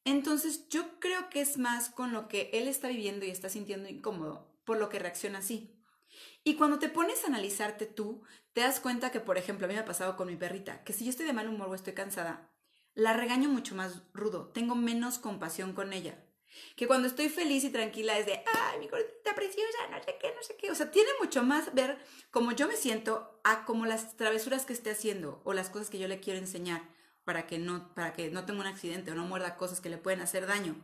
Entonces 0.05 0.67
yo 0.67 0.99
creo 0.99 1.29
que 1.29 1.41
es 1.41 1.57
más 1.57 1.89
con 1.89 2.11
lo 2.11 2.27
que 2.27 2.49
él 2.53 2.67
está 2.67 2.89
viviendo 2.89 3.25
y 3.25 3.29
está 3.29 3.47
sintiendo 3.47 3.87
incómodo, 3.87 4.53
por 4.65 4.77
lo 4.77 4.89
que 4.89 4.99
reacciona 4.99 5.39
así. 5.39 5.79
Y 6.43 6.55
cuando 6.55 6.79
te 6.79 6.89
pones 6.89 7.23
a 7.23 7.27
analizarte 7.27 7.85
tú, 7.85 8.23
te 8.53 8.61
das 8.61 8.79
cuenta 8.79 9.11
que, 9.11 9.19
por 9.19 9.37
ejemplo, 9.37 9.65
a 9.65 9.67
mí 9.67 9.73
me 9.73 9.79
ha 9.79 9.85
pasado 9.85 10.15
con 10.15 10.27
mi 10.27 10.35
perrita, 10.35 10.83
que 10.83 10.93
si 10.93 11.05
yo 11.05 11.09
estoy 11.09 11.25
de 11.25 11.33
mal 11.33 11.47
humor 11.47 11.69
o 11.69 11.75
estoy 11.75 11.93
cansada, 11.93 12.51
la 12.95 13.13
regaño 13.13 13.49
mucho 13.49 13.75
más 13.75 14.01
rudo, 14.13 14.51
tengo 14.53 14.75
menos 14.75 15.17
compasión 15.17 15.73
con 15.73 15.93
ella. 15.93 16.23
Que 16.75 16.85
cuando 16.85 17.07
estoy 17.07 17.29
feliz 17.29 17.63
y 17.63 17.71
tranquila 17.71 18.17
es 18.17 18.27
de, 18.27 18.43
ay, 18.45 18.79
mi 18.79 18.87
gordita 18.87 19.33
preciosa, 19.33 19.87
no 19.89 19.97
sé 20.03 20.15
qué, 20.21 20.33
no 20.35 20.43
sé 20.43 20.55
qué. 20.55 20.69
O 20.69 20.75
sea, 20.75 20.91
tiene 20.91 21.09
mucho 21.19 21.43
más 21.43 21.73
ver 21.73 21.97
cómo 22.29 22.51
yo 22.51 22.67
me 22.67 22.75
siento 22.75 23.39
a 23.43 23.65
como 23.65 23.87
las 23.87 24.15
travesuras 24.17 24.65
que 24.65 24.73
esté 24.73 24.91
haciendo 24.91 25.41
o 25.45 25.53
las 25.53 25.69
cosas 25.69 25.89
que 25.89 25.97
yo 25.97 26.07
le 26.07 26.19
quiero 26.19 26.39
enseñar 26.39 26.83
para 27.23 27.47
que 27.47 27.57
no, 27.57 27.93
para 27.95 28.13
que 28.13 28.29
no 28.29 28.45
tenga 28.45 28.61
un 28.61 28.67
accidente 28.67 29.11
o 29.11 29.15
no 29.15 29.25
muerda 29.25 29.57
cosas 29.57 29.81
que 29.81 29.89
le 29.89 29.97
pueden 29.97 30.21
hacer 30.21 30.45
daño. 30.45 30.75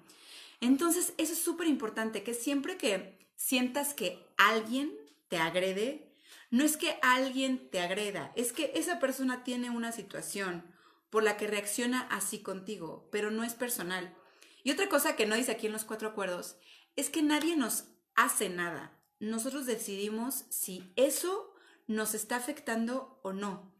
Entonces, 0.62 1.13
eso 1.17 1.34
es 1.34 1.39
súper 1.39 1.67
importante, 1.67 2.24
que 2.24 2.34
siempre 2.34 2.77
que 2.77 3.17
sientas 3.36 3.93
que 3.93 4.25
alguien 4.38 4.99
te 5.30 5.38
agrede, 5.38 6.12
no 6.52 6.64
es 6.64 6.78
que 6.78 6.98
alguien 7.02 7.70
te 7.70 7.80
agreda, 7.80 8.34
es 8.36 8.52
que 8.52 8.72
esa 8.76 9.00
persona 9.00 9.44
tiene 9.44 9.70
una 9.70 9.92
situación 9.92 10.64
por 11.10 11.24
la 11.24 11.38
que 11.38 11.48
reacciona 11.48 12.02
así 12.02 12.40
contigo, 12.40 13.08
pero 13.12 13.32
no 13.32 13.44
es 13.44 13.54
personal. 13.54 14.16
Y 14.64 14.72
otra 14.72 14.90
cosa 14.90 15.16
que 15.16 15.26
no 15.26 15.36
dice 15.36 15.52
aquí 15.52 15.68
en 15.68 15.74
los 15.74 15.86
cuatro 15.86 16.10
acuerdos 16.10 16.58
es 16.96 17.10
que 17.10 17.22
nadie 17.22 17.56
nos 17.56 17.86
hace 18.16 18.50
nada. 18.50 19.00
Nosotros 19.20 19.66
decidimos 19.66 20.46
si 20.50 20.92
eso 20.96 21.54
nos 21.88 22.14
está 22.14 22.36
afectando 22.36 23.20
o 23.24 23.34
no. 23.34 23.74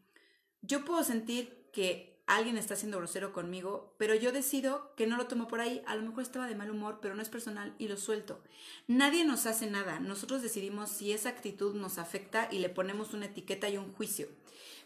Yo 0.62 0.84
puedo 0.84 1.04
sentir 1.04 1.68
que 1.72 2.09
alguien 2.36 2.56
está 2.56 2.76
siendo 2.76 2.98
grosero 2.98 3.32
conmigo, 3.32 3.94
pero 3.98 4.14
yo 4.14 4.30
decido 4.30 4.94
que 4.96 5.06
no 5.06 5.16
lo 5.16 5.26
tomo 5.26 5.48
por 5.48 5.60
ahí. 5.60 5.82
A 5.86 5.96
lo 5.96 6.02
mejor 6.02 6.22
estaba 6.22 6.46
de 6.46 6.54
mal 6.54 6.70
humor, 6.70 6.98
pero 7.02 7.14
no 7.14 7.22
es 7.22 7.28
personal 7.28 7.74
y 7.78 7.88
lo 7.88 7.96
suelto. 7.96 8.42
Nadie 8.86 9.24
nos 9.24 9.46
hace 9.46 9.68
nada. 9.68 10.00
Nosotros 10.00 10.40
decidimos 10.40 10.90
si 10.90 11.12
esa 11.12 11.28
actitud 11.28 11.74
nos 11.74 11.98
afecta 11.98 12.48
y 12.50 12.58
le 12.58 12.68
ponemos 12.68 13.14
una 13.14 13.26
etiqueta 13.26 13.68
y 13.68 13.76
un 13.76 13.92
juicio. 13.92 14.28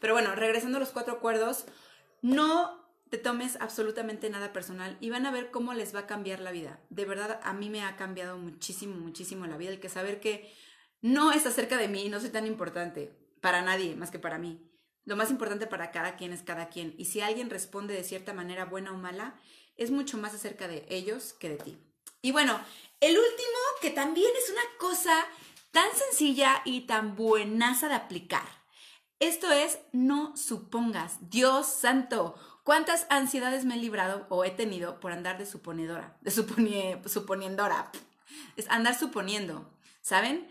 Pero 0.00 0.14
bueno, 0.14 0.34
regresando 0.34 0.78
a 0.78 0.80
los 0.80 0.90
cuatro 0.90 1.14
acuerdos, 1.14 1.66
no 2.22 2.82
te 3.10 3.18
tomes 3.18 3.58
absolutamente 3.60 4.30
nada 4.30 4.52
personal 4.52 4.96
y 5.00 5.10
van 5.10 5.26
a 5.26 5.30
ver 5.30 5.50
cómo 5.50 5.74
les 5.74 5.94
va 5.94 6.00
a 6.00 6.06
cambiar 6.06 6.40
la 6.40 6.50
vida. 6.50 6.80
De 6.88 7.04
verdad, 7.04 7.40
a 7.42 7.52
mí 7.52 7.68
me 7.68 7.82
ha 7.82 7.96
cambiado 7.96 8.38
muchísimo, 8.38 8.96
muchísimo 8.96 9.46
la 9.46 9.58
vida 9.58 9.70
el 9.70 9.80
que 9.80 9.88
saber 9.88 10.20
que 10.20 10.52
no 11.02 11.32
es 11.32 11.44
acerca 11.46 11.76
de 11.76 11.88
mí, 11.88 12.08
no 12.08 12.20
soy 12.20 12.30
tan 12.30 12.46
importante 12.46 13.14
para 13.40 13.60
nadie 13.60 13.94
más 13.94 14.10
que 14.10 14.18
para 14.18 14.38
mí 14.38 14.70
lo 15.04 15.16
más 15.16 15.30
importante 15.30 15.66
para 15.66 15.90
cada 15.90 16.16
quien 16.16 16.32
es 16.32 16.42
cada 16.42 16.68
quien. 16.68 16.94
Y 16.98 17.06
si 17.06 17.20
alguien 17.20 17.50
responde 17.50 17.94
de 17.94 18.04
cierta 18.04 18.32
manera 18.32 18.64
buena 18.64 18.92
o 18.92 18.96
mala, 18.96 19.34
es 19.76 19.90
mucho 19.90 20.18
más 20.18 20.34
acerca 20.34 20.68
de 20.68 20.86
ellos 20.88 21.34
que 21.34 21.50
de 21.50 21.56
ti. 21.56 21.78
Y 22.22 22.32
bueno, 22.32 22.58
el 23.00 23.18
último, 23.18 23.58
que 23.82 23.90
también 23.90 24.30
es 24.42 24.50
una 24.50 24.62
cosa 24.78 25.26
tan 25.72 25.88
sencilla 25.94 26.62
y 26.64 26.82
tan 26.82 27.16
buenaza 27.16 27.88
de 27.88 27.94
aplicar. 27.94 28.46
Esto 29.18 29.50
es, 29.52 29.78
no 29.92 30.36
supongas, 30.36 31.30
Dios 31.30 31.66
santo, 31.66 32.34
cuántas 32.62 33.06
ansiedades 33.10 33.64
me 33.64 33.74
he 33.74 33.78
librado 33.78 34.26
o 34.30 34.44
he 34.44 34.50
tenido 34.50 35.00
por 35.00 35.12
andar 35.12 35.38
de 35.38 35.46
suponedora, 35.46 36.16
de 36.20 36.30
suponiendora, 36.30 37.92
es 38.56 38.68
andar 38.70 38.98
suponiendo, 38.98 39.70
¿saben? 40.00 40.48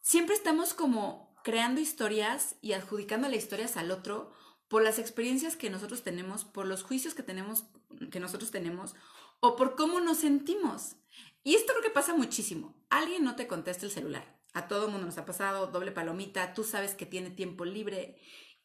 Siempre 0.00 0.34
estamos 0.34 0.74
como 0.74 1.25
creando 1.46 1.80
historias 1.80 2.56
y 2.60 2.72
adjudicándole 2.72 3.36
historias 3.36 3.76
al 3.76 3.92
otro 3.92 4.32
por 4.66 4.82
las 4.82 4.98
experiencias 4.98 5.54
que 5.54 5.70
nosotros 5.70 6.02
tenemos, 6.02 6.44
por 6.44 6.66
los 6.66 6.82
juicios 6.82 7.14
que 7.14 7.22
tenemos, 7.22 7.66
que 8.10 8.18
nosotros 8.18 8.50
tenemos, 8.50 8.96
o 9.38 9.54
por 9.54 9.76
cómo 9.76 10.00
nos 10.00 10.16
sentimos. 10.16 10.96
Y 11.44 11.54
esto 11.54 11.72
lo 11.72 11.82
que 11.82 11.90
pasa 11.90 12.16
muchísimo. 12.16 12.74
Alguien 12.90 13.22
no 13.22 13.36
te 13.36 13.46
contesta 13.46 13.86
el 13.86 13.92
celular. 13.92 14.36
A 14.54 14.66
todo 14.66 14.88
mundo 14.88 15.06
nos 15.06 15.18
ha 15.18 15.24
pasado, 15.24 15.68
doble 15.68 15.92
palomita, 15.92 16.52
tú 16.52 16.64
sabes 16.64 16.96
que 16.96 17.06
tiene 17.06 17.30
tiempo 17.30 17.64
libre 17.64 18.18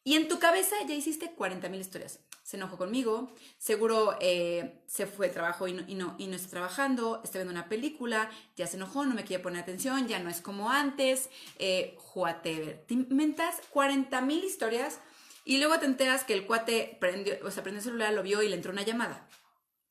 y 0.04 0.16
en 0.16 0.28
tu 0.28 0.38
cabeza 0.38 0.76
ya 0.86 0.94
hiciste 0.94 1.32
40 1.32 1.68
mil 1.68 1.80
historias. 1.80 2.18
Se 2.42 2.56
enojó 2.56 2.76
conmigo, 2.76 3.32
seguro 3.56 4.16
eh, 4.20 4.82
se 4.86 5.06
fue 5.06 5.28
de 5.28 5.32
trabajo 5.32 5.68
y 5.68 5.74
no, 5.74 5.84
y, 5.86 5.94
no, 5.94 6.16
y 6.18 6.26
no 6.26 6.34
está 6.34 6.50
trabajando, 6.50 7.20
está 7.22 7.38
viendo 7.38 7.52
una 7.52 7.68
película, 7.68 8.30
ya 8.56 8.66
se 8.66 8.76
enojó, 8.76 9.06
no 9.06 9.14
me 9.14 9.24
quiere 9.24 9.42
poner 9.42 9.62
atención, 9.62 10.08
ya 10.08 10.18
no 10.18 10.28
es 10.28 10.40
como 10.40 10.70
antes, 10.70 11.30
eh, 11.58 11.96
whatever. 12.14 12.84
Te 12.86 12.94
inventas 12.94 13.60
40 13.70 14.20
mil 14.22 14.42
historias 14.42 14.98
y 15.44 15.58
luego 15.58 15.78
te 15.78 15.86
enteras 15.86 16.24
que 16.24 16.34
el 16.34 16.46
cuate 16.46 16.96
prendió, 17.00 17.34
o 17.44 17.50
sea, 17.52 17.62
prendió 17.62 17.78
el 17.78 17.84
celular, 17.84 18.12
lo 18.12 18.24
vio 18.24 18.42
y 18.42 18.48
le 18.48 18.56
entró 18.56 18.72
una 18.72 18.82
llamada. 18.82 19.28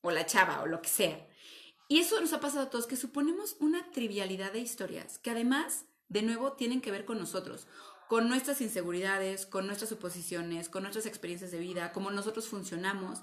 O 0.02 0.10
la 0.10 0.26
chava, 0.26 0.60
o 0.62 0.66
lo 0.66 0.82
que 0.82 0.88
sea. 0.88 1.26
Y 1.88 2.00
eso 2.00 2.20
nos 2.20 2.32
ha 2.32 2.40
pasado 2.40 2.64
a 2.64 2.70
todos, 2.70 2.86
que 2.86 2.96
suponemos 2.96 3.56
una 3.60 3.90
trivialidad 3.92 4.52
de 4.52 4.60
historias, 4.60 5.18
que 5.18 5.30
además, 5.30 5.84
de 6.08 6.22
nuevo, 6.22 6.52
tienen 6.52 6.80
que 6.80 6.90
ver 6.90 7.04
con 7.04 7.18
nosotros 7.18 7.66
con 8.08 8.28
nuestras 8.28 8.60
inseguridades, 8.60 9.46
con 9.46 9.66
nuestras 9.66 9.88
suposiciones, 9.88 10.68
con 10.68 10.82
nuestras 10.82 11.06
experiencias 11.06 11.50
de 11.50 11.58
vida, 11.58 11.92
cómo 11.92 12.10
nosotros 12.10 12.48
funcionamos. 12.48 13.20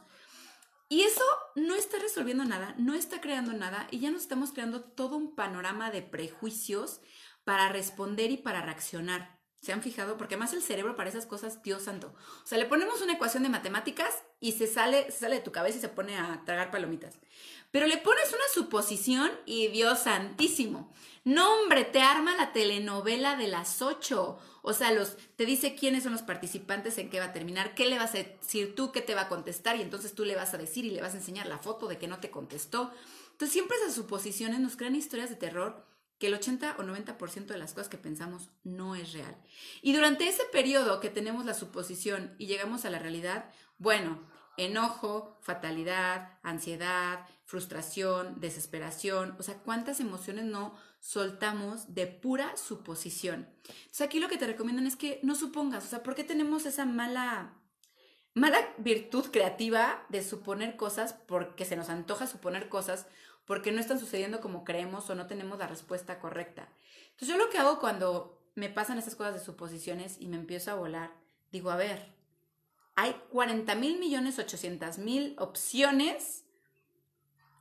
Y 0.88 1.04
eso 1.04 1.24
no 1.56 1.76
está 1.76 2.00
resolviendo 2.00 2.46
nada, 2.46 2.74
no 2.80 2.96
está 2.96 3.22
creando 3.22 3.54
nada 3.54 3.88
y 3.92 4.00
ya 4.00 4.10
nos 4.10 4.24
estamos 4.24 4.52
creando 4.52 4.82
todo 4.82 5.18
un 5.18 5.36
panorama 5.36 5.92
de 5.92 6.02
prejuicios 6.02 7.02
para 7.44 7.70
responder 7.70 8.32
y 8.32 8.38
para 8.38 8.62
reaccionar. 8.62 9.40
¿Se 9.62 9.74
han 9.74 9.82
fijado? 9.84 10.18
Porque 10.18 10.38
más 10.38 10.54
el 10.54 10.62
cerebro 10.62 10.96
para 10.96 11.10
esas 11.10 11.26
cosas, 11.26 11.62
Dios 11.62 11.84
santo. 11.84 12.16
O 12.44 12.48
sea, 12.48 12.58
le 12.58 12.66
ponemos 12.66 13.02
una 13.02 13.14
ecuación 13.14 13.44
de 13.44 13.50
matemáticas 13.50 14.24
y 14.40 14.54
se 14.54 14.68
sale, 14.68 15.12
se 15.12 15.20
sale 15.20 15.36
de 15.36 15.42
tu 15.42 15.52
cabeza 15.52 15.78
y 15.78 15.82
se 15.82 15.90
pone 15.90 16.18
a 16.18 16.44
tragar 16.46 16.72
palomitas. 16.72 17.20
Pero 17.72 17.88
le 17.88 17.98
pones 17.98 18.30
una 18.30 18.54
suposición 18.54 19.32
y 19.46 19.68
Dios 19.68 20.00
santísimo. 20.00 20.92
No, 21.24 21.62
hombre, 21.62 21.84
te 21.84 22.02
arma 22.02 22.36
la 22.36 22.52
telenovela 22.52 23.36
de 23.36 23.48
las 23.48 23.82
ocho. 23.82 24.40
O 24.62 24.74
sea, 24.74 24.92
los, 24.92 25.18
te 25.36 25.46
dice 25.46 25.76
quiénes 25.76 26.04
son 26.04 26.14
los 26.14 26.24
participantes, 26.24 26.98
en 26.98 27.10
qué 27.10 27.20
va 27.20 27.26
a 27.26 27.34
terminar, 27.34 27.76
qué 27.76 27.86
le 27.86 27.98
vas 27.98 28.16
a 28.16 28.24
decir 28.24 28.74
tú, 28.76 28.92
qué 28.92 29.02
te 29.02 29.16
va 29.16 29.22
a 29.22 29.30
contestar, 29.30 29.76
y 29.76 29.82
entonces 29.82 30.14
tú 30.14 30.26
le 30.26 30.36
vas 30.36 30.54
a 30.54 30.58
decir 30.58 30.86
y 30.86 30.92
le 30.92 31.02
vas 31.02 31.14
a 31.14 31.18
enseñar 31.18 31.46
la 31.48 31.60
foto 31.60 31.88
de 31.88 31.98
que 31.98 32.08
no 32.08 32.20
te 32.20 32.32
contestó. 32.32 32.92
Entonces 33.32 33.54
siempre 33.54 33.78
esas 33.78 33.94
suposiciones 33.94 34.60
nos 34.60 34.76
crean 34.76 34.96
historias 34.96 35.30
de 35.30 35.36
terror 35.36 35.86
que 36.18 36.28
el 36.28 36.34
80 36.34 36.76
o 36.78 36.84
90% 36.84 37.46
de 37.46 37.58
las 37.58 37.74
cosas 37.74 37.90
que 37.90 37.98
pensamos 37.98 38.50
no 38.64 38.96
es 38.96 39.14
real. 39.14 39.38
Y 39.82 39.94
durante 39.94 40.28
ese 40.28 40.44
periodo 40.52 41.00
que 41.00 41.10
tenemos 41.10 41.46
la 41.46 41.54
suposición 41.54 42.36
y 42.38 42.48
llegamos 42.48 42.84
a 42.84 42.90
la 42.90 43.00
realidad, 43.00 43.50
bueno, 43.78 44.20
enojo, 44.58 45.38
fatalidad, 45.42 46.38
ansiedad, 46.44 47.26
frustración, 47.50 48.40
desesperación, 48.40 49.36
o 49.40 49.42
sea, 49.42 49.56
cuántas 49.56 50.00
emociones 50.00 50.46
no 50.46 50.76
soltamos 51.00 51.96
de 51.96 52.06
pura 52.06 52.56
suposición. 52.56 53.50
Entonces 53.68 54.02
aquí 54.02 54.20
lo 54.20 54.30
que 54.30 54.38
te 54.38 54.46
recomiendan 54.46 54.86
es 54.86 54.96
que 54.96 55.20
no 55.24 55.34
supongas, 55.34 55.84
o 55.84 55.88
sea, 55.88 56.04
¿por 56.04 56.14
qué 56.14 56.24
tenemos 56.24 56.68
esa 56.68 56.86
mala 56.86 57.56
mala 58.36 58.60
virtud 58.78 59.32
creativa 59.32 60.06
de 60.10 60.22
suponer 60.22 60.76
cosas 60.76 61.14
porque 61.14 61.66
se 61.66 61.76
nos 61.76 61.90
antoja 61.90 62.28
suponer 62.28 62.70
cosas 62.70 63.08
porque 63.46 63.72
no 63.72 63.82
están 63.82 64.00
sucediendo 64.00 64.42
como 64.42 64.64
creemos 64.64 65.10
o 65.10 65.16
no 65.16 65.26
tenemos 65.26 65.58
la 65.58 65.66
respuesta 65.66 66.20
correcta. 66.20 66.70
Entonces 67.06 67.30
yo 67.30 67.38
lo 67.38 67.50
que 67.50 67.58
hago 67.58 67.80
cuando 67.80 68.40
me 68.54 68.70
pasan 68.70 69.00
esas 69.00 69.16
cosas 69.16 69.34
de 69.34 69.40
suposiciones 69.40 70.18
y 70.20 70.28
me 70.28 70.38
empiezo 70.38 70.70
a 70.70 70.76
volar, 70.76 71.16
digo, 71.52 71.72
a 71.72 71.78
ver, 71.78 72.14
hay 72.96 73.16
40 73.32 73.74
mil 73.74 73.98
millones 73.98 74.38
800 74.38 75.00
mil 75.00 75.36
opciones 75.40 76.46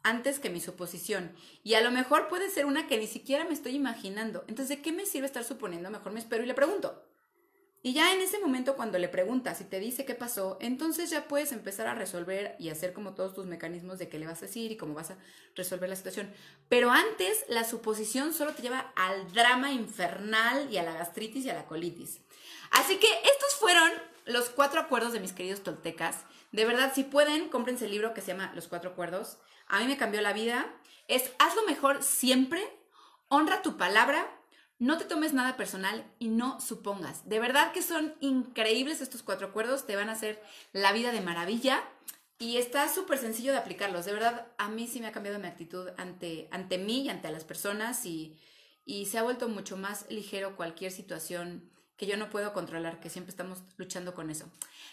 antes 0.03 0.39
que 0.39 0.51
mi 0.51 0.61
suposición. 0.61 1.33
Y 1.65 1.75
a 1.75 1.81
lo 1.81 1.91
mejor 1.91 2.29
puede 2.29 2.51
ser 2.51 2.67
una 2.67 2.87
que 2.87 2.99
ni 2.99 3.07
siquiera 3.07 3.45
me 3.45 3.53
estoy 3.53 3.75
imaginando. 3.75 4.45
Entonces, 4.49 4.77
¿de 4.77 4.83
qué 4.83 4.93
me 4.93 5.07
sirve 5.07 5.27
estar 5.27 5.45
suponiendo? 5.45 5.91
Mejor 5.91 6.13
me 6.13 6.21
espero 6.21 6.43
y 6.45 6.47
le 6.47 6.55
pregunto. 6.55 7.05
Y 7.81 7.93
ya 7.93 8.13
en 8.13 8.21
ese 8.21 8.41
momento 8.41 8.75
cuando 8.75 8.99
le 8.99 9.09
preguntas 9.09 9.61
y 9.61 9.65
te 9.65 9.79
dice 9.79 10.05
qué 10.05 10.17
pasó, 10.17 10.59
entonces 10.61 11.11
ya 11.11 11.29
puedes 11.29 11.53
empezar 11.53 11.87
a 11.87 11.95
resolver 11.95 12.57
y 12.59 12.71
hacer 12.71 12.93
como 12.93 13.15
todos 13.15 13.35
tus 13.35 13.47
mecanismos 13.47 13.99
de 13.99 14.09
qué 14.09 14.19
le 14.19 14.27
vas 14.27 14.43
a 14.43 14.47
decir 14.47 14.73
y 14.73 14.77
cómo 14.77 14.95
vas 14.95 15.13
a 15.13 15.19
resolver 15.55 15.89
la 15.89 15.95
situación. 15.95 16.33
Pero 16.69 16.91
antes 16.91 17.45
la 17.49 17.63
suposición 17.63 18.35
solo 18.35 18.53
te 18.53 18.63
lleva 18.63 18.93
al 18.97 19.33
drama 19.33 19.71
infernal 19.71 20.69
y 20.73 20.79
a 20.79 20.83
la 20.83 20.93
gastritis 20.93 21.45
y 21.45 21.51
a 21.51 21.55
la 21.55 21.67
colitis. 21.67 22.21
Así 22.73 22.97
que 22.97 23.07
estos 23.07 23.55
fueron 23.61 23.91
los 24.27 24.51
cuatro 24.51 24.81
acuerdos 24.81 25.13
de 25.13 25.21
mis 25.21 25.33
queridos 25.33 25.63
toltecas. 25.63 26.17
De 26.51 26.65
verdad, 26.65 26.93
si 26.95 27.05
pueden, 27.05 27.49
cómprense 27.49 27.85
el 27.85 27.93
libro 27.93 28.13
que 28.13 28.23
se 28.23 28.29
llama 28.29 28.53
Los 28.55 28.67
cuatro 28.67 28.91
acuerdos. 28.91 29.39
A 29.69 29.81
mí 29.81 29.87
me 29.87 29.97
cambió 29.97 30.21
la 30.21 30.33
vida. 30.33 30.67
Es 31.07 31.31
haz 31.39 31.55
lo 31.55 31.65
mejor 31.65 32.03
siempre, 32.03 32.63
honra 33.29 33.63
tu 33.63 33.77
palabra 33.77 34.29
no 34.79 34.97
te 34.97 35.05
tomes 35.05 35.33
nada 35.33 35.57
personal 35.57 36.05
y 36.19 36.29
no 36.29 36.61
supongas. 36.61 37.29
De 37.29 37.41
verdad 37.41 37.73
que 37.73 37.83
son 37.83 38.15
increíbles 38.21 39.01
estos 39.01 39.23
cuatro 39.23 39.49
acuerdos, 39.49 39.87
te 39.87 39.97
van 39.97 40.09
a 40.09 40.13
hacer 40.13 40.41
la 40.73 40.93
vida 40.93 41.11
de 41.11 41.21
maravilla 41.21 41.83
y 42.39 42.59
está 42.59 42.89
súper 42.89 43.19
sencillo 43.19 43.51
de 43.51 43.59
aplicarlos. 43.59 44.05
De 44.05 44.13
verdad, 44.13 44.47
a 44.57 44.69
mí 44.69 44.87
sí 44.87 45.01
me 45.01 45.09
ha 45.09 45.13
cambiado 45.13 45.41
mi 45.41 45.49
actitud 45.49 45.89
ante, 45.97 46.47
ante 46.53 46.79
mí 46.79 47.03
y 47.03 47.09
ante 47.09 47.31
las 47.33 47.45
personas 47.45 48.07
y, 48.07 48.39
y 48.85 49.07
se 49.07 49.19
ha 49.19 49.25
vuelto 49.25 49.49
mucho 49.49 49.77
más 49.77 50.07
ligero 50.11 50.55
cualquier 50.55 50.93
situación 50.93 51.69
que 51.99 52.07
yo 52.07 52.17
no 52.17 52.31
puedo 52.31 52.53
controlar, 52.53 53.01
que 53.01 53.11
siempre 53.11 53.31
estamos 53.31 53.59
luchando 53.77 54.15
con 54.15 54.31
eso. 54.31 54.47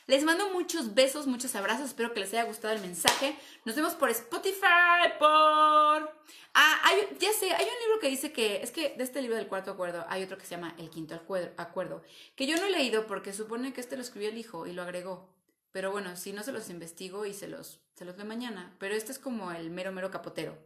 Les 0.07 0.23
mando 0.23 0.49
muchos 0.49 0.95
besos, 0.95 1.27
muchos 1.27 1.55
abrazos, 1.55 1.89
espero 1.89 2.13
que 2.13 2.19
les 2.19 2.33
haya 2.33 2.43
gustado 2.45 2.73
el 2.73 2.81
mensaje. 2.81 3.37
Nos 3.63 3.75
vemos 3.75 3.93
por 3.93 4.09
Spotify, 4.09 5.13
por... 5.19 6.11
Ah, 6.55 6.91
ya 7.19 7.31
sé, 7.31 7.53
hay 7.53 7.65
un 7.65 7.79
libro 7.83 7.99
que 8.01 8.09
dice 8.09 8.33
que, 8.33 8.63
es 8.63 8.71
que 8.71 8.95
de 8.97 9.03
este 9.03 9.21
libro 9.21 9.37
del 9.37 9.47
cuarto 9.47 9.71
acuerdo 9.71 10.03
hay 10.09 10.23
otro 10.23 10.39
que 10.39 10.45
se 10.45 10.55
llama 10.55 10.73
El 10.79 10.89
quinto 10.89 11.13
acuerdo, 11.57 12.01
que 12.35 12.47
yo 12.47 12.57
no 12.57 12.65
he 12.65 12.71
leído 12.71 13.05
porque 13.05 13.33
supone 13.33 13.71
que 13.71 13.81
este 13.81 13.97
lo 13.97 14.01
escribió 14.01 14.29
el 14.29 14.37
hijo 14.39 14.65
y 14.65 14.73
lo 14.73 14.81
agregó. 14.81 15.29
Pero 15.71 15.91
bueno, 15.91 16.15
si 16.15 16.33
no 16.33 16.41
se 16.41 16.53
los 16.53 16.71
investigo 16.71 17.27
y 17.27 17.35
se 17.35 17.47
los, 17.47 17.81
se 17.93 18.05
los 18.05 18.17
leo 18.17 18.25
mañana. 18.25 18.73
Pero 18.79 18.95
este 18.95 19.11
es 19.11 19.19
como 19.19 19.51
el 19.51 19.69
mero, 19.69 19.91
mero 19.91 20.09
capotero. 20.09 20.57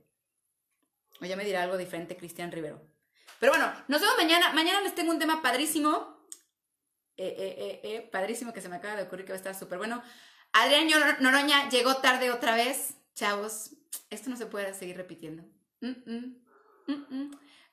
O 1.20 1.26
ya 1.26 1.36
me 1.36 1.44
dirá 1.44 1.64
algo 1.64 1.78
diferente 1.78 2.16
Cristian 2.16 2.52
Rivero. 2.52 2.80
Pero 3.40 3.52
bueno, 3.52 3.74
nos 3.88 4.00
vemos 4.00 4.16
mañana. 4.18 4.54
Mañana 4.54 4.82
les 4.82 4.96
tengo 4.96 5.12
un 5.12 5.20
tema 5.20 5.42
padrísimo. 5.42 6.19
Eh, 7.22 7.36
eh, 7.38 7.80
eh, 7.84 8.10
padrísimo 8.10 8.54
que 8.54 8.62
se 8.62 8.70
me 8.70 8.78
acaba 8.78 8.96
de 8.96 9.04
ocurrir 9.04 9.26
que 9.26 9.34
va 9.34 9.36
a 9.36 9.40
estar 9.40 9.54
súper 9.54 9.78
bueno. 9.78 10.02
Adrián 10.54 10.88
Noroña 11.20 11.68
llegó 11.68 11.98
tarde 11.98 12.32
otra 12.32 12.56
vez. 12.56 12.96
Chavos, 13.14 13.72
esto 14.10 14.30
no 14.30 14.38
se 14.38 14.46
puede 14.46 14.74
seguir 14.74 14.96
repitiendo. 14.96 15.44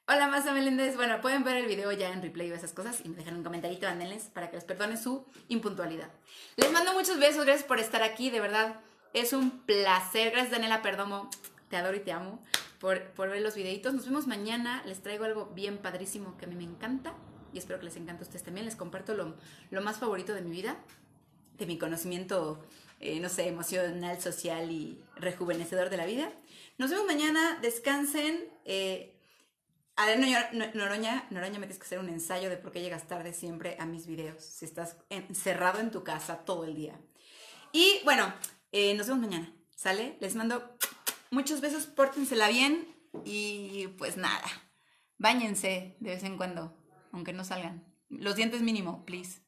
Hola, 0.08 0.26
Masa 0.26 0.52
Meléndez. 0.52 0.96
Bueno, 0.96 1.20
pueden 1.20 1.44
ver 1.44 1.58
el 1.58 1.66
video 1.66 1.92
ya 1.92 2.12
en 2.12 2.22
replay 2.22 2.50
o 2.50 2.56
esas 2.56 2.72
cosas 2.72 3.00
y 3.04 3.08
me 3.08 3.18
dejan 3.18 3.36
un 3.36 3.44
comentarito, 3.44 3.86
ándenles 3.86 4.24
para 4.24 4.50
que 4.50 4.56
les 4.56 4.64
perdone 4.64 4.96
su 4.96 5.24
impuntualidad. 5.46 6.10
Les 6.56 6.72
mando 6.72 6.92
muchos 6.94 7.20
besos, 7.20 7.44
gracias 7.44 7.68
por 7.68 7.78
estar 7.78 8.02
aquí, 8.02 8.30
de 8.30 8.40
verdad. 8.40 8.80
Es 9.14 9.32
un 9.32 9.60
placer. 9.64 10.32
Gracias, 10.32 10.50
Daniela 10.50 10.82
Perdomo. 10.82 11.30
Te 11.68 11.76
adoro 11.76 11.96
y 11.96 12.00
te 12.00 12.10
amo 12.10 12.42
por, 12.80 13.00
por 13.12 13.30
ver 13.30 13.42
los 13.42 13.54
videitos. 13.54 13.94
Nos 13.94 14.06
vemos 14.06 14.26
mañana. 14.26 14.82
Les 14.86 15.02
traigo 15.02 15.24
algo 15.24 15.46
bien 15.54 15.78
padrísimo 15.78 16.36
que 16.36 16.46
a 16.46 16.48
mí 16.48 16.56
me 16.56 16.64
encanta 16.64 17.14
y 17.52 17.58
espero 17.58 17.78
que 17.78 17.86
les 17.86 17.96
encante 17.96 18.22
a 18.22 18.26
ustedes 18.26 18.44
también. 18.44 18.66
Les 18.66 18.76
comparto 18.76 19.14
lo, 19.14 19.36
lo 19.70 19.82
más 19.82 19.98
favorito 19.98 20.34
de 20.34 20.42
mi 20.42 20.50
vida, 20.50 20.76
de 21.58 21.66
mi 21.66 21.78
conocimiento, 21.78 22.64
eh, 23.00 23.20
no 23.20 23.28
sé, 23.28 23.48
emocional, 23.48 24.20
social 24.20 24.70
y 24.70 25.02
rejuvenecedor 25.16 25.90
de 25.90 25.96
la 25.96 26.06
vida. 26.06 26.30
Nos 26.78 26.90
vemos 26.90 27.06
mañana, 27.06 27.58
descansen. 27.60 28.48
Eh, 28.64 29.12
Adriana 29.96 30.50
Noroña, 30.74 31.26
Noroña, 31.30 31.58
me 31.58 31.66
tienes 31.66 31.78
que 31.78 31.84
hacer 31.84 31.98
un 31.98 32.10
ensayo 32.10 32.50
de 32.50 32.58
por 32.58 32.70
qué 32.70 32.82
llegas 32.82 33.08
tarde 33.08 33.32
siempre 33.32 33.76
a 33.80 33.86
mis 33.86 34.06
videos, 34.06 34.44
si 34.44 34.66
estás 34.66 34.96
encerrado 35.08 35.80
en 35.80 35.90
tu 35.90 36.04
casa 36.04 36.44
todo 36.44 36.64
el 36.64 36.74
día. 36.74 37.00
Y 37.72 38.00
bueno, 38.04 38.32
eh, 38.72 38.94
nos 38.94 39.06
vemos 39.06 39.22
mañana, 39.22 39.50
¿sale? 39.74 40.18
Les 40.20 40.34
mando 40.34 40.76
muchos 41.30 41.62
besos, 41.62 41.86
pórtensela 41.86 42.48
bien 42.48 42.86
y 43.24 43.86
pues 43.98 44.18
nada, 44.18 44.44
báñense 45.16 45.96
de 46.00 46.10
vez 46.10 46.22
en 46.24 46.36
cuando 46.36 46.76
aunque 47.12 47.32
no 47.32 47.44
salgan. 47.44 47.84
Los 48.08 48.36
dientes 48.36 48.62
mínimo, 48.62 49.04
please. 49.04 49.40